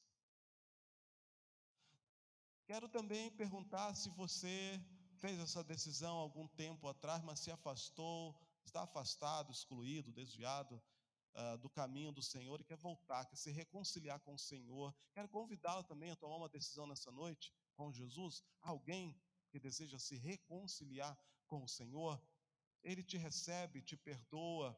Quero 2.67 2.88
também 2.88 3.31
perguntar 3.31 3.96
se 3.96 4.08
você 4.10 4.79
fez 5.17 5.39
essa 5.39 5.63
decisão 5.63 6.15
algum 6.17 6.48
tempo 6.48 6.87
atrás, 6.87 7.23
mas 7.23 7.39
se 7.39 7.50
afastou, 7.50 8.39
está 8.63 8.83
afastado, 8.83 9.52
excluído, 9.52 10.12
desviado 10.12 10.79
uh, 11.33 11.58
do 11.58 11.71
caminho 11.71 12.12
do 12.12 12.21
Senhor 12.21 12.62
e 12.62 12.63
quer 12.63 12.77
voltar, 12.77 13.25
quer 13.25 13.35
se 13.35 13.50
reconciliar 13.50 14.19
com 14.19 14.35
o 14.35 14.39
Senhor. 14.39 14.93
Quero 15.12 15.27
convidá-lo 15.27 15.83
também 15.85 16.12
a 16.12 16.15
tomar 16.15 16.35
uma 16.35 16.50
decisão 16.50 16.85
nessa 16.85 17.12
noite 17.12 17.52
com 17.80 17.94
Jesus. 17.94 18.44
Alguém 18.60 19.17
que 19.50 19.58
deseja 19.58 19.98
se 19.98 20.17
reconciliar 20.17 21.17
com 21.48 21.63
o 21.63 21.67
Senhor, 21.67 22.21
ele 22.84 23.02
te 23.02 23.17
recebe, 23.17 23.82
te 23.82 23.96
perdoa. 23.96 24.77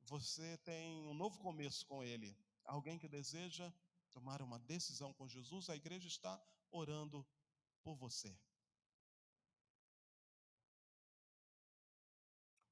Você 0.00 0.56
tem 0.58 1.06
um 1.06 1.12
novo 1.12 1.38
começo 1.40 1.86
com 1.86 2.02
ele. 2.02 2.34
Alguém 2.64 2.98
que 2.98 3.06
deseja 3.06 3.70
tomar 4.10 4.40
uma 4.40 4.58
decisão 4.58 5.12
com 5.12 5.28
Jesus, 5.28 5.68
a 5.68 5.76
igreja 5.76 6.08
está 6.08 6.42
orando 6.70 7.26
por 7.82 7.94
você. 7.94 8.34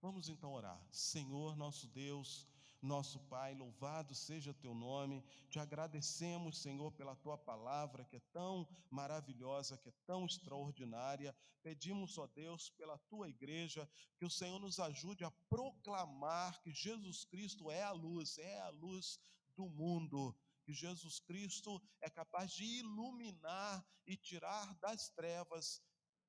Vamos 0.01 0.31
então 0.31 0.51
orar. 0.51 0.81
Senhor, 0.91 1.55
nosso 1.57 1.87
Deus, 1.89 2.49
nosso 2.83 3.21
Pai, 3.29 3.55
louvado 3.55 4.13
seja 4.15 4.53
teu 4.53 4.75
nome. 4.75 5.25
Te 5.49 5.61
agradecemos, 5.61 6.61
Senhor, 6.61 6.91
pela 6.93 7.15
tua 7.15 7.39
palavra 7.39 8.05
que 8.05 8.17
é 8.17 8.23
tão 8.33 8.69
maravilhosa, 8.91 9.79
que 9.79 9.89
é 9.89 9.95
tão 10.05 10.27
extraordinária. 10.27 11.35
Pedimos, 11.63 12.19
ó 12.19 12.27
Deus, 12.27 12.71
pela 12.71 12.99
tua 12.99 13.29
igreja, 13.29 13.89
que 14.19 14.25
o 14.25 14.31
Senhor 14.31 14.59
nos 14.59 14.81
ajude 14.81 15.25
a 15.25 15.31
proclamar 15.49 16.61
que 16.61 16.73
Jesus 16.73 17.25
Cristo 17.25 17.71
é 17.71 17.83
a 17.83 17.93
luz, 17.93 18.37
é 18.39 18.61
a 18.61 18.71
luz 18.71 19.21
do 19.57 19.69
mundo. 19.69 20.37
Que 20.65 20.73
Jesus 20.73 21.21
Cristo 21.21 21.81
é 22.01 22.11
capaz 22.11 22.53
de 22.53 22.65
iluminar 22.65 23.85
e 24.07 24.17
tirar 24.17 24.75
das 24.81 25.09
trevas 25.11 25.81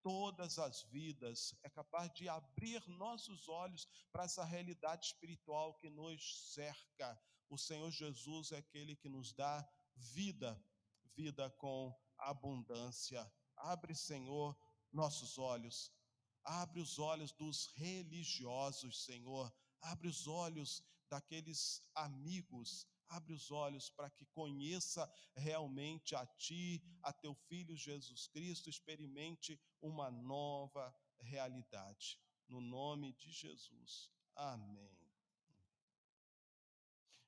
todas 0.04 0.60
as 0.60 0.84
vidas, 0.84 1.56
é 1.64 1.70
capaz 1.70 2.14
de 2.14 2.28
abrir 2.30 2.88
nossos 2.90 3.48
olhos 3.48 3.88
para 4.12 4.26
essa 4.26 4.44
realidade 4.44 5.08
espiritual 5.08 5.74
que 5.80 5.90
nos 5.90 6.54
cerca. 6.54 7.20
O 7.50 7.58
Senhor 7.58 7.90
Jesus 7.90 8.52
é 8.52 8.58
aquele 8.58 8.96
que 8.96 9.10
nos 9.10 9.34
dá 9.34 9.68
vida, 9.96 10.62
vida 11.16 11.50
com 11.52 11.98
abundância. 12.18 13.32
Abre, 13.56 13.96
Senhor, 13.96 14.56
nossos 14.92 15.38
olhos. 15.38 15.92
Abre 16.44 16.82
os 16.82 17.00
olhos 17.00 17.32
dos 17.32 17.68
religiosos, 17.76 19.06
Senhor. 19.06 19.52
Abre 19.82 20.08
os 20.10 20.28
olhos 20.28 20.84
daqueles 21.10 21.82
amigos 21.96 22.88
Abre 23.16 23.34
os 23.34 23.52
olhos 23.52 23.92
para 23.92 24.10
que 24.10 24.26
conheça 24.26 25.08
realmente 25.36 26.16
a 26.16 26.26
Ti, 26.26 26.84
a 27.04 27.14
Teu 27.14 27.36
Filho 27.48 27.78
Jesus 27.78 28.28
Cristo, 28.28 28.70
experimente 28.70 29.62
uma 29.80 30.10
nova 30.10 30.92
realidade. 31.20 32.20
No 32.48 32.60
nome 32.60 33.14
de 33.14 33.32
Jesus. 33.32 34.12
Amém. 34.36 34.98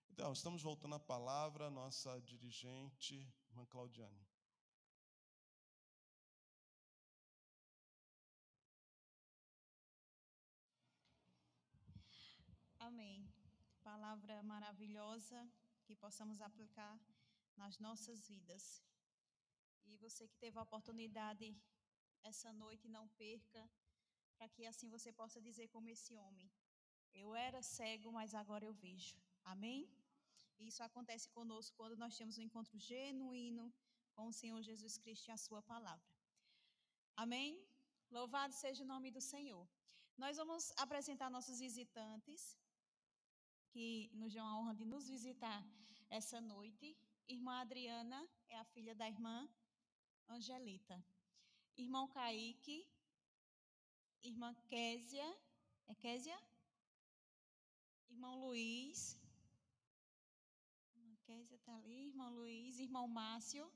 Então, 0.09 0.33
estamos 0.33 0.63
voltando 0.63 0.95
à 0.95 0.99
palavra, 0.99 1.69
nossa 1.69 2.19
dirigente, 2.21 3.31
irmã 3.49 3.63
Claudiane. 3.65 4.27
Amém. 12.79 13.31
Palavra 13.83 14.41
maravilhosa 14.41 15.47
que 15.85 15.95
possamos 16.03 16.41
aplicar 16.47 16.93
nas 17.61 17.77
nossas 17.85 18.27
vidas. 18.31 18.63
E 19.85 19.97
você 19.97 20.23
que 20.27 20.37
teve 20.43 20.57
a 20.57 20.65
oportunidade 20.67 21.45
essa 22.31 22.51
noite, 22.63 22.93
não 22.97 23.07
perca, 23.23 23.61
para 24.37 24.47
que 24.53 24.65
assim 24.71 24.89
você 24.95 25.11
possa 25.21 25.39
dizer 25.47 25.67
como 25.75 25.89
esse 25.95 26.13
homem: 26.23 26.47
Eu 27.21 27.35
era 27.47 27.61
cego, 27.61 28.11
mas 28.17 28.33
agora 28.41 28.65
eu 28.65 28.73
vejo. 28.73 29.15
Amém? 29.53 29.81
Isso 30.69 30.81
acontece 30.83 31.27
conosco 31.37 31.75
quando 31.77 31.97
nós 32.03 32.17
temos 32.19 32.37
um 32.37 32.45
encontro 32.47 32.77
genuíno 32.89 33.65
com 34.15 34.27
o 34.27 34.33
Senhor 34.41 34.61
Jesus 34.69 34.97
Cristo 34.97 35.27
e 35.27 35.31
a 35.31 35.43
Sua 35.45 35.61
palavra. 35.61 36.09
Amém? 37.23 37.51
Louvado 38.09 38.53
seja 38.53 38.83
o 38.83 38.91
nome 38.93 39.09
do 39.11 39.21
Senhor. 39.21 39.67
Nós 40.23 40.37
vamos 40.37 40.71
apresentar 40.77 41.29
nossos 41.29 41.59
visitantes 41.59 42.57
que 43.75 44.09
nos 44.13 44.31
deu 44.31 44.43
a 44.45 44.57
honra 44.57 44.73
de 44.73 44.85
nos 44.85 45.05
visitar 45.09 45.61
essa 46.09 46.39
noite. 46.39 46.97
Irmã 47.27 47.55
Adriana 47.59 48.19
é 48.47 48.57
a 48.57 48.63
filha 48.73 48.95
da 48.95 49.05
irmã 49.13 49.49
Angelita. 50.29 50.97
Irmão 51.75 52.07
Kaique, 52.07 52.87
irmã 54.23 54.53
Késia, 54.69 55.27
é 55.87 55.93
Késia? 55.95 56.37
Irmão 58.09 58.39
Luiz, 58.45 59.19
irmã 60.95 61.17
Késia 61.25 61.57
está 61.57 61.75
ali, 61.75 62.07
irmão 62.11 62.33
Luiz, 62.33 62.79
irmão 62.79 63.09
Márcio, 63.09 63.69